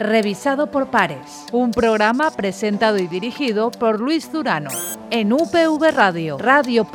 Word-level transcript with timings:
revisado 0.00 0.70
por 0.70 0.90
pares. 0.90 1.44
Un 1.52 1.70
programa 1.70 2.30
presentado 2.30 2.98
y 2.98 3.06
dirigido 3.06 3.70
por 3.70 4.00
Luis 4.00 4.32
Durano 4.32 4.70
en 5.10 5.32
UPV 5.32 5.92
Radio, 5.92 6.38
radio.upv.es. 6.38 6.90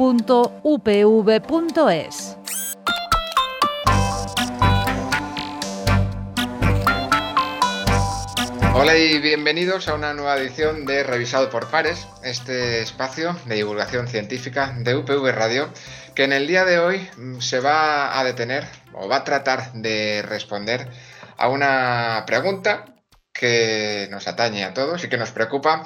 Hola 8.73 8.97
y 8.97 9.19
bienvenidos 9.19 9.87
a 9.87 9.93
una 9.93 10.13
nueva 10.13 10.35
edición 10.37 10.85
de 10.85 11.03
Revisado 11.03 11.49
por 11.49 11.69
Pares, 11.69 12.07
este 12.23 12.81
espacio 12.81 13.35
de 13.45 13.55
divulgación 13.55 14.07
científica 14.07 14.75
de 14.79 14.95
UPV 14.95 15.31
Radio, 15.31 15.69
que 16.13 16.25
en 16.25 16.33
el 16.33 16.45
día 16.45 16.65
de 16.65 16.79
hoy 16.79 17.07
mm, 17.17 17.39
se 17.39 17.61
va 17.61 18.19
a 18.19 18.23
detener 18.23 18.65
o 18.93 19.07
va 19.07 19.17
a 19.17 19.23
tratar 19.23 19.71
de 19.73 20.23
responder 20.23 20.89
a 21.37 21.47
una 21.47 22.23
pregunta 22.27 22.94
que 23.37 24.07
nos 24.09 24.27
atañe 24.27 24.63
a 24.63 24.73
todos 24.73 25.03
y 25.03 25.09
que 25.09 25.17
nos 25.17 25.31
preocupa 25.31 25.83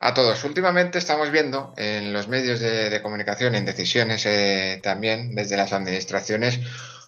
a 0.00 0.14
todos. 0.14 0.44
Últimamente 0.44 0.98
estamos 0.98 1.30
viendo 1.30 1.74
en 1.76 2.12
los 2.12 2.28
medios 2.28 2.60
de, 2.60 3.00
comunicación, 3.02 3.54
en 3.54 3.64
decisiones 3.64 4.24
eh, 4.26 4.80
también 4.82 5.34
desde 5.34 5.56
las 5.56 5.72
administraciones, 5.72 6.60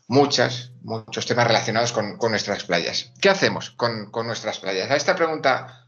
muchas, 0.07 0.73
muchos 0.83 1.27
temas 1.27 1.47
relacionados 1.47 1.93
con, 1.93 2.19
nuestras 2.31 2.65
playas. 2.65 3.13
¿Qué 3.21 3.29
hacemos 3.29 3.71
con, 3.71 4.11
nuestras 4.27 4.59
playas? 4.59 4.91
A 4.91 4.97
esta 4.97 5.17
pregunta 5.17 5.84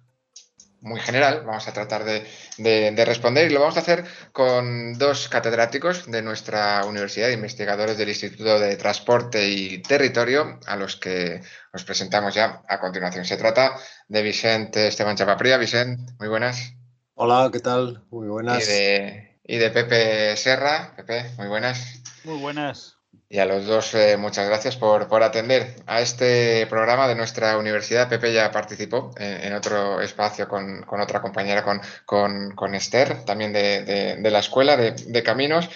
muy 0.80 1.00
general 1.00 1.42
vamos 1.44 1.66
a 1.68 1.72
tratar 1.72 2.04
de, 2.04 3.04
responder 3.04 3.50
y 3.50 3.54
lo 3.54 3.60
vamos 3.60 3.76
a 3.76 3.80
hacer 3.80 4.04
con 4.32 4.98
dos 4.98 5.28
catedráticos 5.28 6.10
de 6.10 6.22
nuestra 6.22 6.84
universidad, 6.84 7.30
investigadores 7.30 7.98
del 7.98 8.08
Instituto 8.08 8.58
de 8.58 8.76
Transporte 8.76 9.48
y 9.48 9.82
Territorio, 9.82 10.60
a 10.66 10.76
los 10.76 10.96
que 10.96 11.42
nos 11.72 11.84
presentamos 11.84 12.34
ya 12.34 12.62
a 12.68 12.80
continuación. 12.80 13.24
Se 13.24 13.36
trata 13.36 13.76
de 14.08 14.22
Vicente 14.22 14.88
Esteban 14.88 15.16
Chapapría. 15.16 15.56
Vicente, 15.56 16.12
muy 16.18 16.28
buenas. 16.28 16.74
Hola, 17.14 17.50
¿qué 17.52 17.61
tal? 17.61 18.05
Muy 18.11 18.28
buenas. 18.28 18.62
Y 18.62 18.72
de, 18.72 19.40
y 19.44 19.56
de 19.56 19.70
Pepe 19.70 20.36
Serra. 20.36 20.94
Pepe, 20.96 21.30
muy 21.38 21.48
buenas. 21.48 22.02
Muy 22.24 22.38
buenas. 22.38 22.95
Y 23.28 23.39
a 23.39 23.45
los 23.45 23.67
dos, 23.67 23.95
eh, 23.95 24.17
muchas 24.17 24.47
gracias 24.47 24.77
por, 24.77 25.22
atender 25.22 25.75
a 25.86 26.00
este 26.00 26.67
programa 26.69 27.09
de 27.09 27.17
nuestra 27.17 27.58
universidad. 27.58 28.08
Pepe 28.08 28.33
ya 28.33 28.50
participó 28.53 29.12
en, 29.17 29.53
otro 29.53 30.00
espacio 30.00 30.48
con, 30.48 30.84
otra 31.00 31.20
compañera, 31.20 31.64
con, 32.05 32.75
Esther, 32.75 33.25
también 33.25 33.53
de, 33.53 34.19
la 34.31 34.39
escuela 34.39 34.77
de, 34.77 35.23
Caminos. 35.25 35.69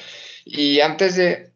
Y 0.45 0.81
antes 0.81 1.17
de 1.17 1.53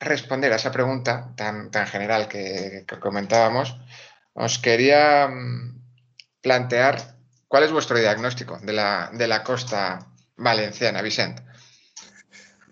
responder 0.00 0.52
a 0.52 0.56
esa 0.56 0.72
pregunta 0.72 1.32
tan, 1.36 1.70
tan 1.70 1.86
general 1.86 2.28
que, 2.28 2.86
comentábamos, 3.00 3.76
os 4.32 4.58
quería 4.58 5.28
mm, 5.28 5.80
plantear 6.40 7.16
cuál 7.46 7.64
es 7.64 7.72
vuestro 7.72 7.98
diagnóstico 7.98 8.58
de 8.62 8.72
la, 8.72 9.10
de 9.12 9.28
la 9.28 9.44
costa 9.44 10.08
valenciana, 10.36 11.02
Vicente. 11.02 11.42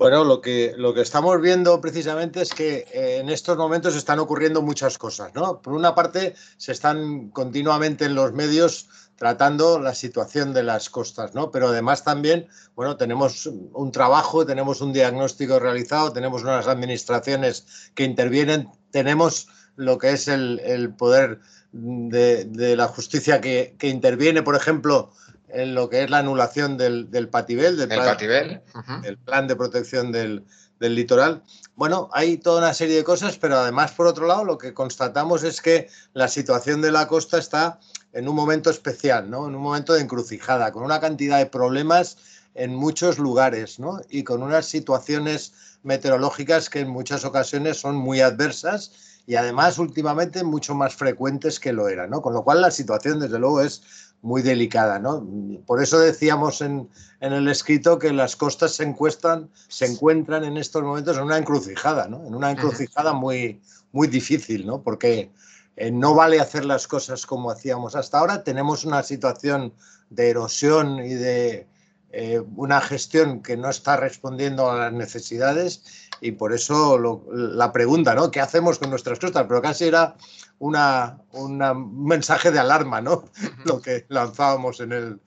Bueno, 0.03 0.25
lo 0.25 0.41
que, 0.41 0.75
lo 0.77 0.92
que 0.92 1.00
estamos 1.00 1.41
viendo 1.41 1.81
precisamente 1.81 2.42
es 2.42 2.53
que 2.53 2.86
eh, 2.92 3.19
en 3.20 3.28
estos 3.28 3.56
momentos 3.56 3.95
están 3.95 4.19
ocurriendo 4.19 4.61
muchas 4.61 4.98
cosas, 4.98 5.33
¿no? 5.33 5.62
Por 5.62 5.75
una 5.75 5.95
parte, 5.95 6.34
se 6.56 6.72
están 6.72 7.31
continuamente 7.31 8.06
en 8.06 8.17
los 8.17 8.33
medios 8.33 8.89
tratando 9.14 9.78
la 9.78 9.95
situación 9.95 10.53
de 10.55 10.64
las 10.64 10.91
costas, 10.91 11.36
¿no? 11.36 11.53
Pero 11.53 11.69
además 11.69 12.03
también, 12.03 12.48
bueno, 12.75 12.97
tenemos 12.97 13.47
un 13.47 13.92
trabajo, 13.92 14.45
tenemos 14.45 14.80
un 14.80 14.92
diagnóstico 14.92 15.61
realizado, 15.61 16.12
tenemos 16.12 16.42
unas 16.42 16.67
administraciones 16.67 17.92
que 17.95 18.03
intervienen, 18.03 18.69
tenemos 18.91 19.47
lo 19.77 19.98
que 19.98 20.11
es 20.11 20.27
el, 20.27 20.92
poder 20.98 21.39
de, 21.70 22.75
la 22.77 22.89
justicia 22.89 23.41
que, 23.41 23.77
que 23.78 23.86
interviene, 23.86 24.42
por 24.42 24.56
ejemplo, 24.56 25.12
en 25.53 25.75
lo 25.75 25.89
que 25.89 26.05
es 26.05 26.11
la 26.11 26.19
anulación 26.19 26.77
del, 26.77 27.11
del 27.11 27.28
Patibel, 27.28 27.77
del 27.77 27.89
plan, 27.89 28.63
el 29.05 29.18
plan 29.18 29.46
de 29.46 29.57
protección 29.57 30.13
del, 30.13 30.45
del, 30.80 30.95
litoral. 30.95 31.42
Bueno, 31.74 32.08
hay 32.13 32.39
toda 32.39 32.58
una 32.58 32.74
serie 32.74 32.96
de 32.96 33.05
cosas, 33.05 33.36
pero 33.39 33.58
además, 33.58 33.92
por 33.92 34.07
otro 34.07 34.27
lado, 34.27 34.45
lo 34.45 34.58
que 34.58 34.74
constatamos 34.74 35.45
es 35.45 35.61
que 35.61 35.89
la 36.14 36.29
situación 36.29 36.80
de 36.80 36.92
la 36.92 37.07
costa 37.07 37.39
está 37.39 37.80
en 38.13 38.29
un 38.29 38.35
momento 38.35 38.70
especial, 38.70 39.30
¿no? 39.30 39.48
en 39.48 39.55
un 39.55 39.63
momento 39.63 39.95
de 39.95 40.01
encrucijada, 40.01 40.73
con 40.73 40.83
una 40.83 41.01
cantidad 41.01 41.39
de 41.39 41.46
problemas 41.46 42.19
en 42.55 42.74
muchos 42.74 43.19
lugares 43.19 43.79
¿no? 43.79 44.01
y 44.11 44.24
con 44.24 44.42
unas 44.42 44.67
situaciones 44.67 45.79
meteorológicas 45.83 46.69
que 46.69 46.80
en 46.80 46.90
muchas 46.90 47.24
ocasiones 47.24 47.79
son 47.79 47.96
muy 47.96 48.20
adversas 48.20 48.92
y 49.27 49.36
además 49.36 49.79
últimamente 49.79 50.42
mucho 50.45 50.74
más 50.74 50.95
frecuentes 50.95 51.61
que 51.61 51.73
lo 51.73 51.89
eran, 51.89 52.11
¿no? 52.11 52.23
Con 52.23 52.34
lo 52.34 52.42
cual 52.42 52.61
la 52.61 52.70
situación 52.70 53.20
desde 53.20 53.39
luego 53.39 53.61
es 53.63 54.11
muy 54.22 54.40
delicada. 54.40 54.98
¿no? 54.98 55.27
Por 55.66 55.83
eso 55.83 55.98
decíamos 55.98 56.62
en, 56.62 56.88
el 57.20 57.48
escrito 57.48 57.98
que 57.98 58.12
las 58.12 58.36
costas 58.36 58.72
se, 58.72 58.84
encuestan, 58.84 59.50
se 59.68 59.86
encuentran 59.86 60.44
en 60.44 60.56
estos 60.56 60.83
momentos 60.83 61.16
en 61.16 61.24
una 61.24 61.36
encrucijada, 61.36 62.08
¿no? 62.08 62.24
en 62.27 62.34
una 62.34 62.50
encrucijada 62.50 63.12
muy, 63.12 63.60
muy 63.92 64.08
difícil, 64.08 64.66
¿no? 64.66 64.83
porque 64.83 65.30
eh, 65.77 65.90
no 65.90 66.14
vale 66.14 66.40
hacer 66.40 66.64
las 66.64 66.86
cosas 66.86 67.27
como 67.27 67.50
hacíamos 67.50 67.96
hasta 67.96 68.18
ahora. 68.18 68.44
Tenemos 68.44 68.84
una 68.84 69.02
situación 69.02 69.74
de 70.10 70.30
erosión 70.30 70.98
y 71.00 71.14
de 71.14 71.66
eh, 72.12 72.42
una 72.56 72.80
gestión 72.83 73.42
que 73.42 73.56
no 73.56 73.70
está 73.70 73.96
respondiendo 73.96 74.70
a 74.70 74.77
las 74.77 74.92
necesidades 74.92 76.11
y 76.20 76.33
por 76.33 76.52
eso 76.52 76.98
la 77.33 77.73
pregunta, 77.73 78.14
¿no? 78.14 78.30
¿Qué 78.30 78.40
hacemos 78.40 78.78
con 78.78 78.90
nuestras 78.90 79.18
costas? 79.18 79.46
Pero 79.48 79.62
casi 79.62 79.86
era 79.86 80.14
una, 80.58 81.18
un 81.33 82.06
mensaje 82.06 82.51
de 82.51 82.58
alarma, 82.58 83.01
¿no? 83.01 83.24
Lo 83.64 83.80
que 83.80 84.05
lanzábamos 84.08 84.80
en 84.80 84.92
el, 84.92 85.20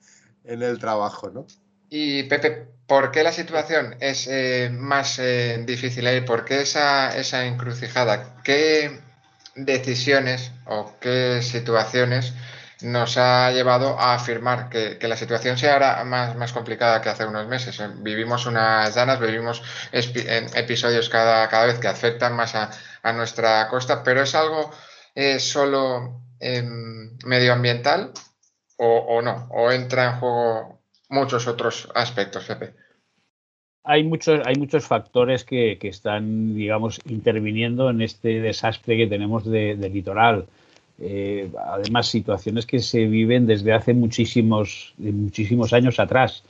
en 0.44 0.62
el 0.62 0.78
trabajo, 0.78 1.28
¿no? 1.30 1.46
Y 1.90 2.22
Pepe, 2.24 2.68
¿por 2.86 3.10
qué 3.10 3.22
la 3.22 3.32
situación 3.32 3.96
es 4.00 4.28
eh, 4.28 4.70
más 4.72 5.18
eh, 5.18 5.62
difícil 5.66 6.06
ahí? 6.06 6.20
¿Por 6.20 6.44
qué 6.44 6.62
esa, 6.62 7.16
esa 7.16 7.46
encrucijada? 7.46 8.36
¿Qué 8.42 9.00
decisiones 9.56 10.52
o 10.66 10.94
qué 11.00 11.40
situaciones 11.42 12.32
nos 12.82 13.16
ha 13.16 13.50
llevado 13.52 13.98
a 13.98 14.14
afirmar 14.14 14.68
que, 14.68 14.98
la 15.08 15.16
situación 15.16 15.56
sea 15.56 15.74
ahora 15.74 16.04
más, 16.04 16.36
más, 16.36 16.52
complicada 16.52 17.00
que 17.00 17.08
hace 17.08 17.24
unos 17.24 17.46
meses. 17.46 17.80
Vivimos 18.02 18.46
unas 18.46 18.94
llanas, 18.94 19.20
vivimos 19.20 19.62
episodios 19.92 21.08
cada, 21.08 21.48
cada 21.48 21.66
vez 21.66 21.78
que 21.78 21.88
afectan 21.88 22.36
más 22.36 22.54
a, 22.54 22.70
nuestra 23.14 23.68
costa, 23.68 24.02
pero 24.02 24.22
es 24.22 24.34
algo 24.34 24.72
es 25.14 25.44
solo 25.44 26.22
medioambiental 27.24 28.12
o, 28.76 29.22
no? 29.22 29.48
¿O 29.50 29.70
entra 29.72 30.10
en 30.10 30.20
juego 30.20 30.80
muchos 31.08 31.46
otros 31.46 31.88
aspectos, 31.94 32.44
Pepe? 32.44 32.74
Hay 33.84 34.04
muchos, 34.04 34.40
hay 34.44 34.56
muchos 34.56 34.84
factores 34.84 35.44
que, 35.44 35.78
están, 35.80 36.54
digamos, 36.54 37.00
interviniendo 37.06 37.88
en 37.88 38.02
este 38.02 38.40
desastre 38.40 38.96
que 38.96 39.06
tenemos 39.06 39.44
de, 39.44 39.76
litoral. 39.76 40.46
Eh, 40.98 41.50
además, 41.68 42.08
situaciones 42.08 42.66
que 42.66 42.80
se 42.80 43.06
viven 43.06 43.46
desde 43.46 43.72
hace 43.72 43.94
muchísimos, 43.94 44.94
muchísimos 44.98 45.72
años 45.72 46.00
atrás. 46.00 46.42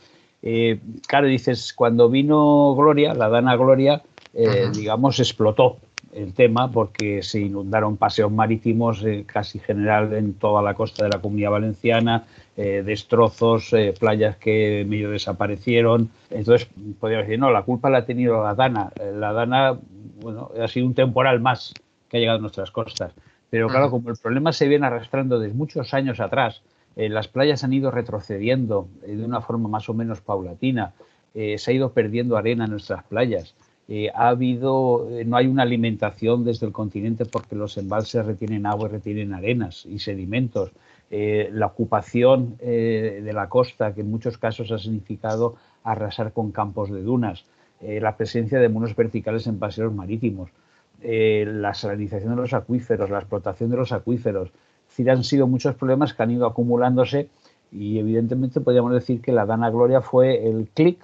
Eh, 0.42 0.78
claro, 1.06 1.26
dices, 1.26 1.72
cuando 1.72 2.08
vino 2.08 2.74
Gloria, 2.76 3.14
la 3.14 3.28
Dana 3.28 3.56
Gloria, 3.56 4.02
eh, 4.34 4.68
digamos, 4.72 5.18
explotó 5.18 5.78
el 6.14 6.34
tema 6.34 6.70
porque 6.70 7.22
se 7.22 7.40
inundaron 7.40 7.96
paseos 7.96 8.30
marítimos 8.30 9.04
eh, 9.04 9.24
casi 9.26 9.58
general 9.58 10.14
en 10.14 10.34
toda 10.34 10.62
la 10.62 10.74
costa 10.74 11.04
de 11.04 11.10
la 11.10 11.20
comunidad 11.20 11.50
valenciana, 11.50 12.24
destrozos, 12.56 13.74
playas 14.00 14.38
que 14.38 14.86
medio 14.88 15.10
desaparecieron. 15.10 16.08
Entonces, 16.30 16.66
podríamos 16.98 17.26
decir, 17.26 17.38
no, 17.38 17.50
la 17.50 17.62
culpa 17.62 17.90
la 17.90 17.98
ha 17.98 18.06
tenido 18.06 18.42
la 18.42 18.54
Dana. 18.54 18.90
La 19.14 19.34
Dana, 19.34 19.78
bueno, 20.22 20.50
ha 20.58 20.66
sido 20.66 20.86
un 20.86 20.94
temporal 20.94 21.38
más 21.40 21.74
que 22.08 22.16
ha 22.16 22.20
llegado 22.20 22.38
a 22.38 22.40
nuestras 22.40 22.70
costas. 22.70 23.12
Pero 23.56 23.69
claro, 23.69 23.91
como 23.91 24.11
el 24.11 24.17
problema 24.17 24.53
se 24.53 24.69
viene 24.69 24.87
arrastrando 24.87 25.38
desde 25.38 25.55
muchos 25.55 25.94
años 25.94 26.20
atrás, 26.20 26.62
las 26.94 27.29
playas 27.29 27.62
han 27.64 27.73
ido 27.73 27.91
retrocediendo 27.91 28.88
de 29.06 29.25
una 29.25 29.41
forma 29.41 29.69
más 29.69 29.88
o 29.88 29.94
menos 29.94 30.20
paulatina, 30.20 30.93
se 31.35 31.70
ha 31.70 31.73
ido 31.73 31.93
perdiendo 31.93 32.37
arena 32.37 32.64
en 32.64 32.70
nuestras 32.70 33.05
playas. 33.05 33.55
Eh, 33.88 34.11
ha 34.12 34.29
habido, 34.29 35.08
eh, 35.11 35.25
no 35.25 35.37
hay 35.37 35.47
una 35.47 35.62
alimentación 35.62 36.44
desde 36.44 36.67
el 36.67 36.73
continente 36.73 37.25
porque 37.25 37.55
los 37.55 37.76
embalses 37.79 38.26
retienen 38.26 38.67
agua 38.67 38.88
y 38.88 38.93
retienen 38.93 39.32
arenas 39.32 39.87
y 39.87 40.00
sedimentos. 40.00 40.73
Eh, 41.09 41.50
la 41.52 41.67
ocupación 41.67 42.56
de 42.59 43.31
la 43.32 43.49
costa, 43.49 43.94
que 43.94 44.00
en 44.00 44.11
muchos 44.11 44.38
casos 44.38 44.73
ha 44.73 44.79
significado 44.79 45.55
arrasar 45.85 46.32
con 46.32 46.50
campos 46.50 46.91
de 46.91 47.00
dunas, 47.00 47.44
la 47.81 48.17
presencia 48.17 48.59
de 48.59 48.69
muros 48.69 48.97
verticales 48.97 49.47
en 49.47 49.61
paseos 49.61 49.94
marítimos, 49.94 50.50
la 51.02 51.75
salinización 51.75 52.31
de 52.31 52.43
los 52.43 52.52
acuíferos, 52.52 53.10
la 53.10 53.19
explotación 53.19 53.70
de 53.70 53.76
los 53.76 53.93
acuíferos. 53.93 54.48
Es 54.48 54.88
decir, 54.90 55.10
han 55.10 55.25
sido 55.25 55.46
muchos 55.46 55.75
problemas 55.75 56.14
que 56.14 56.22
han 56.22 56.31
ido 56.31 56.46
acumulándose 56.46 57.28
y 57.72 57.98
evidentemente 57.98 58.60
podríamos 58.60 58.93
decir 58.93 59.20
que 59.20 59.32
la 59.32 59.46
Dana 59.46 59.70
Gloria 59.70 60.00
fue 60.00 60.48
el 60.48 60.69
clic 60.72 60.98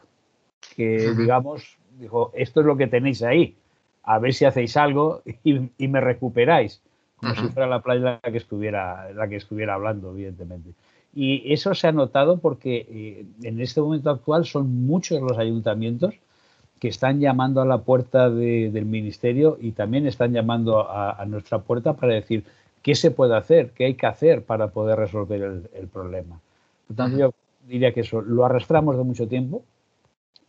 que, 0.76 1.12
digamos, 1.16 1.76
dijo, 1.98 2.30
esto 2.34 2.60
es 2.60 2.66
lo 2.66 2.76
que 2.76 2.86
tenéis 2.86 3.22
ahí, 3.22 3.56
a 4.02 4.18
ver 4.18 4.32
si 4.32 4.44
hacéis 4.44 4.76
algo 4.76 5.22
y, 5.44 5.88
me 5.88 6.00
recuperáis. 6.00 6.80
como 7.16 7.34
si 7.34 7.48
fuera 7.48 7.68
la 7.68 7.80
playa 7.80 8.20
la 8.22 8.30
que 8.32 8.38
estuviera, 8.38 9.12
la 9.12 9.28
que 9.28 9.36
estuviera 9.36 9.74
hablando, 9.74 10.10
evidentemente. 10.10 10.70
Y 11.14 11.52
eso 11.52 11.74
se 11.74 11.88
ha 11.88 11.92
notado 11.92 12.38
porque 12.38 12.86
eh, 12.88 13.26
en 13.42 13.60
este 13.60 13.80
momento 13.80 14.10
actual 14.10 14.46
son 14.46 14.86
muchos 14.86 15.20
los 15.20 15.38
ayuntamientos 15.38 16.14
que 16.82 16.88
están 16.88 17.20
llamando 17.20 17.60
a 17.60 17.64
la 17.64 17.78
puerta 17.78 18.28
del 18.28 18.86
ministerio 18.86 19.56
y 19.60 19.70
también 19.70 20.04
están 20.08 20.32
llamando 20.32 20.90
a, 20.90 21.24
nuestra 21.26 21.60
puerta 21.60 21.92
para 21.92 22.14
decir 22.14 22.42
qué 22.82 22.96
se 22.96 23.12
puede 23.12 23.36
hacer, 23.36 23.70
qué 23.70 23.84
hay 23.84 23.94
que 23.94 24.06
hacer 24.06 24.42
para 24.42 24.66
poder 24.66 24.98
resolver 24.98 25.62
el, 25.74 25.86
problema. 25.86 26.40
Por 26.88 26.96
tanto, 26.96 27.16
yo 27.16 27.34
diría 27.68 27.94
que 27.94 28.00
eso 28.00 28.20
lo 28.20 28.44
arrastramos 28.44 28.96
de 28.96 29.04
mucho 29.04 29.28
tiempo. 29.28 29.62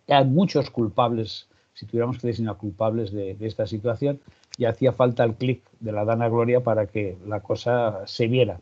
Hay 0.08 0.26
muchos 0.26 0.72
culpables, 0.72 1.46
si 1.76 1.86
tuviéramos 1.86 2.18
que 2.18 2.26
designar 2.26 2.58
culpables 2.58 3.12
de, 3.12 3.38
esta 3.42 3.68
situación, 3.68 4.20
y 4.58 4.66
hacía 4.66 4.92
falta 4.92 5.24
el 5.24 5.36
clic 5.36 5.62
de 5.82 5.92
la 5.92 6.04
Dana 6.04 6.30
Gloria 6.30 6.62
para 6.62 6.88
que 6.88 7.16
la 7.28 7.42
cosa 7.42 8.08
se 8.08 8.26
viera. 8.26 8.60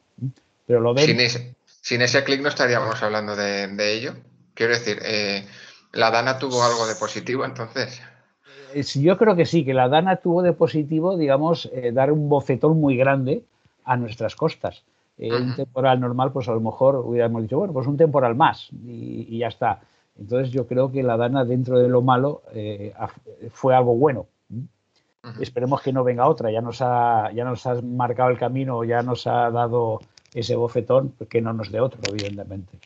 Pero 0.68 0.82
lo 0.82 0.94
ven. 0.94 1.06
Sin 1.06 1.22
ese, 1.22 1.56
sin 1.66 2.02
ese 2.02 2.22
clic 2.26 2.42
no 2.42 2.50
estaríamos 2.50 3.02
hablando 3.02 3.34
de, 3.38 3.94
ello. 3.94 4.14
Quiero 4.56 4.74
decir, 4.74 5.00
eh, 5.06 5.46
¿La 5.94 6.10
Dana 6.10 6.40
tuvo 6.40 6.64
algo 6.64 6.88
de 6.88 6.96
positivo 6.96 7.44
entonces? 7.46 8.02
Eh, 8.74 8.84
yo 8.84 9.18
creo 9.18 9.36
que 9.36 9.46
sí, 9.46 9.66
que 9.66 9.74
la 9.74 9.90
Dana 9.90 10.18
tuvo 10.18 10.42
de 10.42 10.54
positivo, 10.54 11.18
digamos, 11.18 11.70
eh, 11.74 11.92
dar 11.92 12.12
un 12.12 12.30
bofetón 12.30 12.80
muy 12.80 12.96
grande 12.96 13.44
a 13.84 13.98
nuestras 13.98 14.36
costas. 14.36 14.84
Eh, 15.18 15.34
un 15.34 15.56
temporal 15.56 16.00
normal, 16.00 16.32
pues 16.32 16.48
a 16.48 16.54
lo 16.54 16.62
mejor 16.62 16.96
hubiéramos 16.96 17.44
dicho, 17.44 17.58
bueno, 17.58 17.74
pues 17.74 17.86
un 17.86 17.98
temporal 17.98 18.36
más 18.36 18.70
y, 18.86 19.38
ya 19.38 19.48
está. 19.48 19.82
Entonces 20.18 20.52
yo 20.52 20.66
creo 20.66 20.92
que 20.92 21.04
la 21.04 21.18
Dana, 21.18 21.46
dentro 21.46 21.78
de 21.78 21.90
lo 21.90 22.02
malo, 22.02 22.42
fue 23.52 23.76
algo 23.76 23.96
bueno. 23.96 24.28
Esperemos 25.40 25.82
que 25.82 25.94
no 25.94 26.04
venga 26.04 26.28
otra. 26.28 26.52
Ya 26.52 26.62
nos, 26.62 26.82
ha, 26.82 27.32
ya 27.34 27.44
nos 27.44 27.66
ha 27.68 27.80
marcado 27.82 28.30
el 28.30 28.38
camino, 28.38 28.84
ya 28.84 29.04
nos 29.04 29.28
ha 29.28 29.52
dado 29.52 30.00
ese 30.34 30.56
bofetón, 30.56 31.14
que 31.30 31.42
no 31.42 31.54
nos 31.54 31.72
dé 31.72 31.80
otro, 31.80 32.00
evidentemente. 32.10 32.80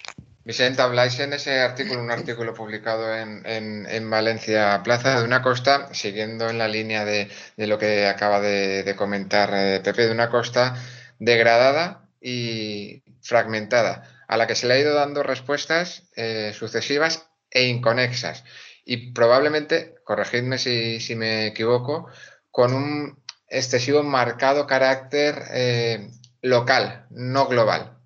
Vicente, 0.45 0.83
habláis 0.83 1.19
en 1.19 1.33
ese 1.33 1.59
artículo, 1.59 2.00
un 2.00 2.12
artículo 2.12 2.53
publicado 2.53 3.15
en, 3.15 4.09
Valencia 4.12 4.83
Plaza, 4.83 5.19
de 5.19 5.25
una 5.25 5.42
costa, 5.42 5.92
siguiendo 5.92 6.47
en 6.47 6.59
la 6.59 6.68
línea 6.68 7.03
de, 7.03 7.31
lo 7.57 7.80
que 7.80 8.06
acaba 8.06 8.39
de, 8.39 8.94
comentar 8.95 9.50
eh, 9.56 9.81
Pepe, 9.83 10.06
de 10.06 10.12
una 10.12 10.30
costa 10.30 10.75
degradada 11.18 12.07
y 12.21 13.01
fragmentada, 13.21 14.07
a 14.27 14.38
la 14.38 14.45
que 14.45 14.53
se 14.53 14.68
le 14.68 14.75
ha 14.75 14.80
ido 14.80 14.94
dando 14.94 15.24
respuestas 15.24 16.03
eh, 16.15 16.53
sucesivas 16.53 17.27
e 17.50 17.65
inconexas. 17.65 18.44
Y 18.86 19.13
probablemente, 19.13 19.95
corregidme 20.03 20.59
si, 20.59 21.15
me 21.15 21.48
equivoco, 21.48 22.07
con 22.51 22.71
un 22.75 23.19
excesivo 23.48 24.03
marcado 24.03 24.68
carácter 24.68 25.41
eh, 25.50 26.12
local, 26.44 27.07
no 27.09 27.48
global. 27.48 27.98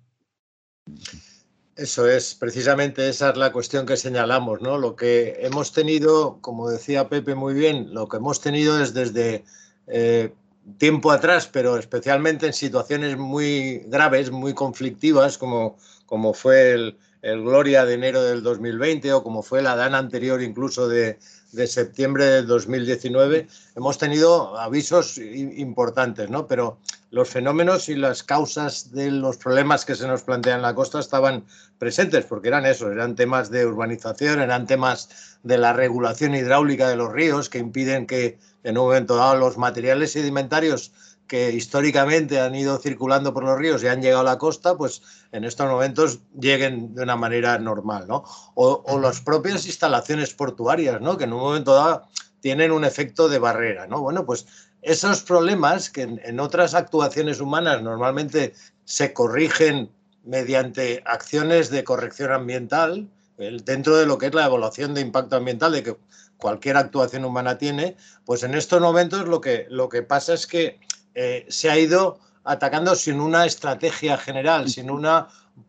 Eso 1.80 2.06
es, 2.06 2.34
precisamente 2.34 3.08
esa 3.08 3.30
es 3.30 3.38
la 3.38 3.52
cuestión 3.52 3.86
que 3.86 3.96
señalamos, 3.96 4.60
¿no? 4.60 4.76
Lo 4.76 4.96
que 4.96 5.38
hemos 5.40 5.72
tenido, 5.72 6.36
como 6.42 6.68
decía 6.68 7.08
Pepe 7.08 7.34
muy 7.34 7.54
bien, 7.54 7.94
lo 7.94 8.06
que 8.06 8.18
hemos 8.18 8.42
tenido 8.42 8.78
es 8.82 8.92
desde 8.92 9.44
eh, 9.86 10.30
tiempo 10.76 11.10
atrás, 11.10 11.48
pero 11.50 11.78
especialmente 11.78 12.46
en 12.46 12.52
situaciones 12.52 13.16
muy 13.16 13.78
graves, 13.86 14.30
muy 14.30 14.52
conflictivas, 14.52 15.38
como, 15.38 15.78
como 16.04 16.34
fue 16.34 16.72
el, 16.72 16.98
el 17.22 17.42
Gloria 17.42 17.84
de 17.84 17.94
enero 17.94 18.22
del 18.22 18.42
2020 18.42 19.12
o 19.12 19.22
como 19.22 19.42
fue 19.42 19.62
la 19.62 19.76
DAN 19.76 19.94
anterior 19.94 20.42
incluso 20.42 20.88
de, 20.88 21.18
de 21.52 21.66
septiembre 21.66 22.26
del 22.26 22.46
2019, 22.46 23.48
hemos 23.76 23.98
tenido 23.98 24.58
avisos 24.58 25.18
importantes, 25.18 26.30
¿no? 26.30 26.46
Pero 26.46 26.78
los 27.10 27.28
fenómenos 27.28 27.88
y 27.88 27.96
las 27.96 28.22
causas 28.22 28.92
de 28.92 29.10
los 29.10 29.36
problemas 29.36 29.84
que 29.84 29.96
se 29.96 30.06
nos 30.06 30.22
plantean 30.22 30.56
en 30.56 30.62
la 30.62 30.74
costa 30.74 31.00
estaban 31.00 31.44
presentes, 31.78 32.24
porque 32.24 32.48
eran 32.48 32.66
eso, 32.66 32.90
eran 32.90 33.16
temas 33.16 33.50
de 33.50 33.66
urbanización, 33.66 34.40
eran 34.40 34.66
temas 34.66 35.38
de 35.42 35.58
la 35.58 35.72
regulación 35.72 36.34
hidráulica 36.34 36.88
de 36.88 36.96
los 36.96 37.12
ríos 37.12 37.48
que 37.48 37.58
impiden 37.58 38.06
que 38.06 38.38
en 38.62 38.78
un 38.78 38.84
momento 38.84 39.16
dado 39.16 39.36
los 39.36 39.58
materiales 39.58 40.12
sedimentarios 40.12 40.92
que 41.30 41.52
históricamente 41.52 42.40
han 42.40 42.56
ido 42.56 42.76
circulando 42.78 43.32
por 43.32 43.44
los 43.44 43.56
ríos 43.56 43.84
y 43.84 43.86
han 43.86 44.02
llegado 44.02 44.22
a 44.22 44.24
la 44.24 44.36
costa, 44.36 44.76
pues 44.76 45.00
en 45.30 45.44
estos 45.44 45.64
momentos 45.68 46.18
lleguen 46.36 46.92
de 46.92 47.04
una 47.04 47.14
manera 47.14 47.56
normal, 47.56 48.08
¿no? 48.08 48.24
O, 48.56 48.98
las 48.98 49.20
propias 49.20 49.64
instalaciones 49.64 50.34
portuarias, 50.34 51.00
¿no? 51.00 51.16
Que 51.16 51.24
en 51.24 51.32
un 51.32 51.38
momento 51.38 51.72
dado 51.72 52.02
tienen 52.40 52.72
un 52.72 52.84
efecto 52.84 53.28
de 53.28 53.38
barrera, 53.38 53.86
¿no? 53.86 54.00
Bueno, 54.00 54.26
pues 54.26 54.44
esos 54.82 55.22
problemas 55.22 55.88
que 55.88 56.02
en, 56.02 56.40
otras 56.40 56.74
actuaciones 56.74 57.40
humanas 57.40 57.80
normalmente 57.80 58.52
se 58.84 59.12
corrigen 59.12 59.88
mediante 60.24 61.00
acciones 61.06 61.70
de 61.70 61.84
corrección 61.84 62.32
ambiental, 62.32 63.08
dentro 63.36 63.96
de 63.96 64.06
lo 64.06 64.18
que 64.18 64.26
es 64.26 64.34
la 64.34 64.46
evaluación 64.46 64.94
de 64.94 65.00
impacto 65.00 65.36
ambiental 65.36 65.70
de 65.70 65.84
que 65.84 65.96
cualquier 66.38 66.76
actuación 66.76 67.24
humana 67.24 67.56
tiene, 67.56 67.96
pues 68.24 68.42
en 68.42 68.54
estos 68.54 68.80
momentos 68.80 69.28
lo 69.28 69.40
que, 69.40 69.68
lo 69.70 69.88
que 69.88 70.02
pasa 70.02 70.34
es 70.34 70.48
que 70.48 70.80
eh, 71.14 71.46
se 71.48 71.70
ha 71.70 71.78
ido 71.78 72.18
atacando 72.44 72.94
sin 72.94 73.20
una 73.20 73.46
estrategia 73.46 74.16
general, 74.16 74.68
sin 74.68 74.90
un 74.90 75.06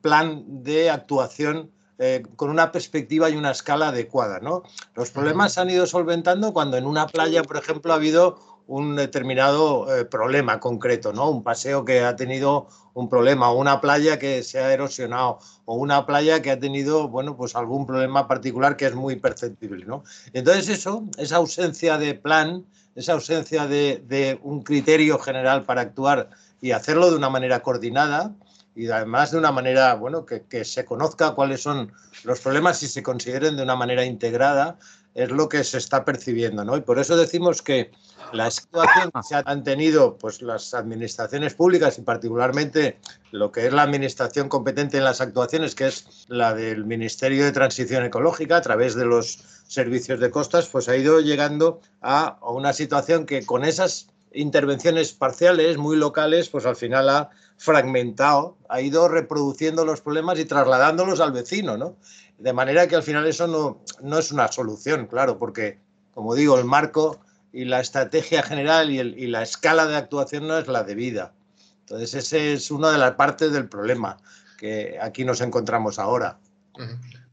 plan 0.02 0.44
de 0.64 0.90
actuación 0.90 1.70
eh, 2.00 2.24
con 2.36 2.50
una 2.50 2.72
perspectiva 2.72 3.30
y 3.30 3.36
una 3.36 3.52
escala 3.52 3.90
adecuada. 3.90 4.40
¿no? 4.40 4.64
Los 4.96 5.12
problemas 5.12 5.54
se 5.54 5.62
han 5.62 5.70
ido 5.70 5.86
solventando 5.86 6.54
cuando 6.54 6.78
en 6.78 6.86
una 6.86 7.08
playa, 7.08 7.44
por 7.44 7.58
ejemplo, 7.58 7.94
ha 7.94 7.98
habido 7.98 8.40
un 8.72 8.96
determinado 8.96 9.94
eh, 9.94 10.06
problema 10.06 10.60
concreto, 10.60 11.12
¿no? 11.12 11.30
Un 11.30 11.44
paseo 11.44 11.84
que 11.84 12.02
ha 12.02 12.16
tenido 12.16 12.68
un 12.94 13.10
problema, 13.10 13.52
o 13.52 13.58
una 13.58 13.82
playa 13.82 14.18
que 14.18 14.44
se 14.44 14.60
ha 14.60 14.72
erosionado, 14.72 15.40
o 15.66 15.76
una 15.76 16.06
playa 16.06 16.42
que 16.42 16.52
ha 16.52 16.60
tenido, 16.60 17.10
bueno, 17.10 17.36
pues 17.36 17.56
algún 17.56 17.86
problema 17.86 18.28
particular 18.28 18.78
que 18.78 18.86
es 18.86 18.96
muy 18.96 19.18
perceptible, 19.18 19.86
¿no? 19.86 20.04
Entonces 20.32 20.70
eso, 20.70 21.04
esa 21.18 21.36
ausencia 21.36 21.98
de 21.98 22.14
plan, 22.14 22.66
esa 22.96 23.14
ausencia 23.14 23.68
de, 23.68 24.40
un 24.44 24.64
criterio 24.64 25.20
general 25.20 25.64
para 25.64 25.82
actuar 25.82 26.30
y 26.62 26.72
hacerlo 26.72 27.10
de 27.10 27.18
una 27.18 27.30
manera 27.30 27.62
coordinada 27.62 28.34
y 28.76 28.88
además 28.90 29.32
de 29.32 29.38
una 29.38 29.52
manera, 29.52 29.96
bueno, 29.96 30.26
que, 30.26 30.66
se 30.66 30.86
conozca 30.86 31.32
cuáles 31.32 31.62
son 31.62 31.92
los 32.24 32.40
problemas 32.40 32.82
y 32.84 32.88
se 32.88 33.04
consideren 33.04 33.58
de 33.58 33.64
una 33.64 33.76
manera 33.76 34.06
integrada, 34.06 34.78
es 35.14 35.30
lo 35.30 35.50
que 35.50 35.64
se 35.64 35.78
está 35.78 36.06
percibiendo, 36.06 36.64
¿no? 36.64 36.78
Y 36.78 36.82
por 36.82 37.00
eso 37.00 37.18
decimos 37.18 37.62
que 37.62 37.92
la 38.32 38.50
situación 38.50 39.12
que 39.12 39.24
se 39.24 39.36
han 39.44 39.64
tenido 39.64 40.18
pues, 40.18 40.42
las 40.42 40.74
administraciones 40.74 41.54
públicas 41.54 41.98
y 41.98 42.02
particularmente 42.02 42.98
lo 43.32 43.52
que 43.52 43.68
es 43.68 43.74
la 43.74 43.84
administración 43.84 44.48
competente 44.48 44.98
en 44.98 45.04
las 45.04 45.20
actuaciones, 45.20 45.76
que 45.76 45.88
es 45.88 46.26
la 46.28 46.54
del 46.54 46.86
Ministerio 46.86 47.44
de 47.44 47.52
Transición 47.52 48.06
Ecológica 48.06 48.58
a 48.58 48.62
través 48.62 48.96
de 48.96 49.06
los 49.06 49.40
servicios 49.68 50.20
de 50.20 50.32
costas, 50.32 50.68
pues 50.68 50.88
ha 50.88 50.96
ido 50.96 51.20
llegando 51.20 51.82
a, 52.02 52.38
una 52.42 52.74
situación 52.74 53.26
que 53.26 53.46
con 53.46 53.64
esas 53.64 54.08
intervenciones 54.34 55.12
parciales, 55.12 55.78
muy 55.78 55.98
locales, 55.98 56.48
pues 56.48 56.66
al 56.66 56.78
final 56.78 57.10
ha 57.10 57.30
fragmentado, 57.58 58.58
ha 58.70 58.82
ido 58.82 59.08
reproduciendo 59.10 59.86
los 59.86 60.02
problemas 60.02 60.40
y 60.40 60.46
trasladándolos 60.46 61.20
al 61.20 61.34
vecino, 61.34 61.78
¿no? 61.78 61.98
De 62.42 62.54
manera 62.54 62.88
que 62.88 62.96
al 62.96 63.04
final 63.04 63.28
eso 63.28 63.48
no, 63.48 63.84
no 64.02 64.20
es 64.20 64.32
una 64.32 64.48
solución, 64.52 65.08
claro, 65.08 65.38
porque, 65.38 65.80
como 66.14 66.36
digo, 66.36 66.58
el 66.58 66.66
marco 66.66 67.22
y 67.54 67.66
la 67.66 67.80
estrategia 67.80 68.44
general 68.44 68.90
y, 68.90 69.00
y 69.00 69.28
la 69.28 69.44
escala 69.44 69.86
de 69.86 69.96
actuación 69.96 70.48
no 70.48 70.58
es 70.58 70.68
la 70.68 70.84
debida. 70.84 71.34
Entonces, 71.82 72.14
ese 72.14 72.54
es 72.54 72.72
una 72.72 72.92
de 72.92 72.98
las 72.98 73.12
partes 73.12 73.52
del 73.52 73.68
problema 73.68 74.18
que 74.58 74.98
aquí 75.02 75.26
nos 75.26 75.42
encontramos 75.42 76.00
ahora 76.00 76.40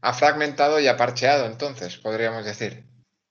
ha 0.01 0.13
fragmentado 0.13 0.79
y 0.79 0.87
ha 0.87 0.97
parcheado, 0.97 1.45
entonces, 1.45 1.97
podríamos 1.97 2.45
decir. 2.45 2.83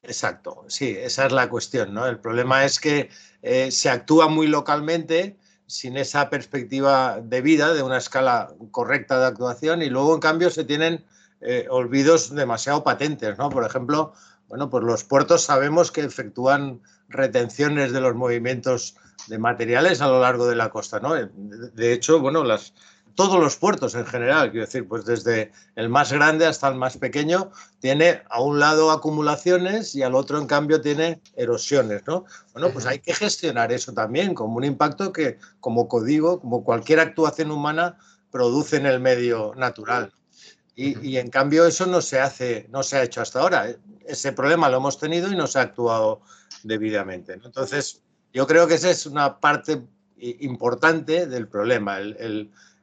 Exacto, 0.02 0.64
sí, 0.68 0.96
esa 0.98 1.26
es 1.26 1.32
la 1.32 1.48
cuestión, 1.48 1.92
¿no? 1.92 2.06
El 2.06 2.18
problema 2.18 2.64
es 2.64 2.78
que 2.78 3.10
eh, 3.42 3.70
se 3.70 3.90
actúa 3.90 4.28
muy 4.28 4.46
localmente 4.46 5.36
sin 5.66 5.96
esa 5.96 6.30
perspectiva 6.30 7.20
de 7.22 7.42
vida, 7.42 7.74
de 7.74 7.82
una 7.82 7.98
escala 7.98 8.54
correcta 8.70 9.18
de 9.18 9.26
actuación, 9.26 9.82
y 9.82 9.90
luego, 9.90 10.14
en 10.14 10.20
cambio, 10.20 10.50
se 10.50 10.64
tienen 10.64 11.04
eh, 11.40 11.66
olvidos 11.70 12.34
demasiado 12.34 12.82
patentes, 12.82 13.38
¿no? 13.38 13.48
Por 13.48 13.64
ejemplo, 13.64 14.12
bueno, 14.48 14.70
pues 14.70 14.84
los 14.84 15.04
puertos 15.04 15.44
sabemos 15.44 15.92
que 15.92 16.00
efectúan 16.00 16.80
retenciones 17.08 17.92
de 17.92 18.00
los 18.00 18.14
movimientos 18.14 18.96
de 19.28 19.38
materiales 19.38 20.00
a 20.00 20.08
lo 20.08 20.20
largo 20.20 20.46
de 20.46 20.56
la 20.56 20.70
costa, 20.70 21.00
¿no? 21.00 21.14
De 21.14 21.92
hecho, 21.92 22.20
bueno, 22.20 22.44
las, 22.44 22.72
todos 23.18 23.40
los 23.40 23.56
puertos 23.56 23.96
en 23.96 24.06
general, 24.06 24.52
quiero 24.52 24.64
decir, 24.64 24.86
pues 24.86 25.04
desde 25.04 25.50
el 25.74 25.88
más 25.88 26.12
grande 26.12 26.46
hasta 26.46 26.68
el 26.68 26.76
más 26.76 26.96
pequeño, 26.96 27.50
tiene 27.80 28.22
a 28.30 28.40
un 28.40 28.60
lado 28.60 28.92
acumulaciones 28.92 29.94
y 29.96 30.04
al 30.04 30.14
otro, 30.14 30.38
en 30.38 30.46
cambio, 30.46 30.80
tiene 30.80 31.20
erosiones, 31.34 32.02
¿no? 32.06 32.26
Bueno, 32.52 32.70
pues 32.70 32.86
hay 32.86 33.00
que 33.00 33.12
gestionar 33.12 33.72
eso 33.72 33.92
también 33.92 34.34
como 34.34 34.56
un 34.56 34.62
impacto 34.64 35.12
que, 35.12 35.38
como 35.58 35.88
código, 35.88 36.40
como 36.40 36.62
cualquier 36.62 37.00
actuación 37.00 37.50
humana, 37.50 37.98
produce 38.30 38.76
en 38.76 38.86
el 38.86 39.00
medio 39.00 39.52
natural. 39.56 40.12
Y, 40.80 41.16
en 41.16 41.28
cambio 41.28 41.66
eso 41.66 41.86
no 41.86 42.00
se 42.00 42.20
hace, 42.20 42.68
no 42.70 42.84
se 42.84 42.98
ha 42.98 43.02
hecho 43.02 43.20
hasta 43.20 43.40
ahora. 43.40 43.66
Ese 44.06 44.32
problema 44.32 44.68
lo 44.68 44.76
hemos 44.76 44.96
tenido 44.96 45.30
y 45.32 45.34
no 45.34 45.48
se 45.48 45.58
ha 45.58 45.62
actuado 45.62 46.20
debidamente. 46.62 47.32
Entonces, 47.32 48.00
yo 48.32 48.46
creo 48.46 48.68
que 48.68 48.74
esa 48.74 48.88
es 48.88 49.04
una 49.04 49.40
parte 49.40 49.82
importante 50.20 51.26
del 51.26 51.48
problema, 51.48 51.98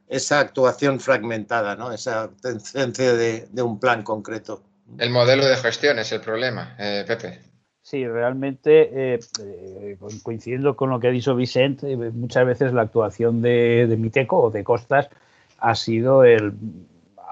esa 0.08 0.40
actuación 0.40 1.00
fragmentada, 1.00 1.74
¿no? 1.74 1.90
esa 1.90 2.30
tendencia 2.42 3.14
de, 3.14 3.62
un 3.62 3.80
plan 3.80 4.02
concreto. 4.02 4.62
El 4.98 5.08
modelo 5.08 5.46
de 5.46 5.56
gestión 5.56 5.98
es 5.98 6.12
el 6.12 6.20
problema, 6.20 6.76
eh, 6.78 7.02
Pepe. 7.06 7.40
Sí, 7.80 8.06
realmente, 8.06 9.14
eh, 9.14 9.20
eh, 9.40 9.96
coincidiendo 10.22 10.76
con 10.76 10.90
lo 10.90 11.00
que 11.00 11.08
ha 11.08 11.12
dicho 11.12 11.34
Vicente, 11.34 11.96
muchas 11.96 12.44
veces 12.44 12.74
la 12.74 12.82
actuación 12.82 13.40
de, 13.40 13.86
de 13.88 13.96
Miteco 13.96 14.38
o 14.42 14.50
de 14.50 14.64
Costas 14.64 15.08
ha 15.58 15.74
sido 15.74 16.24
el 16.24 16.52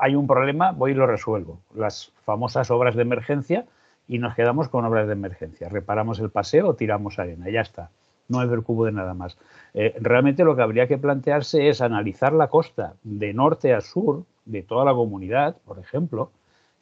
hay 0.05 0.17
un 0.17 0.27
problema, 0.27 0.73
voy 0.73 0.91
y 0.91 0.95
lo 0.95 1.07
resuelvo. 1.07 1.61
Las 1.75 2.13
famosas 2.27 2.71
obras 2.71 2.95
de 2.95 3.01
emergencia 3.01 3.65
y 4.07 4.19
nos 4.19 4.35
quedamos 4.35 4.69
con 4.69 4.85
obras 4.85 5.07
de 5.07 5.15
emergencia. 5.15 5.71
Reparamos 5.71 6.21
el 6.21 6.29
paseo, 6.29 6.75
tiramos 6.75 7.19
arena, 7.19 7.49
ya 7.49 7.63
está. 7.63 7.89
No 8.29 8.41
hay 8.41 8.49
cubo 8.61 8.85
de 8.85 8.93
nada 8.93 9.15
más. 9.15 9.39
Eh, 9.73 9.97
realmente 9.99 10.45
lo 10.45 10.55
que 10.57 10.61
habría 10.61 10.87
que 10.87 10.99
plantearse 10.99 11.71
es 11.71 11.81
analizar 11.81 12.35
la 12.35 12.49
costa 12.49 12.97
de 13.03 13.33
norte 13.33 13.73
a 13.73 13.81
sur 13.81 14.25
de 14.45 14.63
toda 14.63 14.85
la 14.85 14.93
comunidad, 14.93 15.57
por 15.65 15.79
ejemplo. 15.79 16.31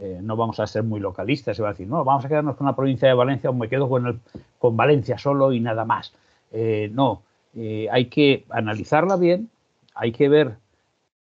Eh, 0.00 0.18
no 0.20 0.34
vamos 0.34 0.58
a 0.58 0.66
ser 0.66 0.82
muy 0.82 0.98
localistas, 0.98 1.56
se 1.56 1.62
va 1.62 1.68
a 1.68 1.72
decir, 1.74 1.86
no, 1.86 2.02
vamos 2.02 2.24
a 2.24 2.28
quedarnos 2.28 2.56
con 2.56 2.66
la 2.66 2.74
provincia 2.74 3.06
de 3.06 3.14
Valencia 3.14 3.50
o 3.50 3.52
me 3.52 3.68
quedo 3.68 3.88
con, 3.88 4.04
el, 4.08 4.18
con 4.58 4.76
Valencia 4.76 5.16
solo 5.16 5.52
y 5.52 5.60
nada 5.60 5.84
más. 5.84 6.12
Eh, 6.50 6.90
no, 6.92 7.22
hay 7.54 8.06
que 8.06 8.46
analizarla 8.50 9.14
bien, 9.14 9.48
hay 9.94 10.10
que 10.10 10.28
ver 10.28 10.56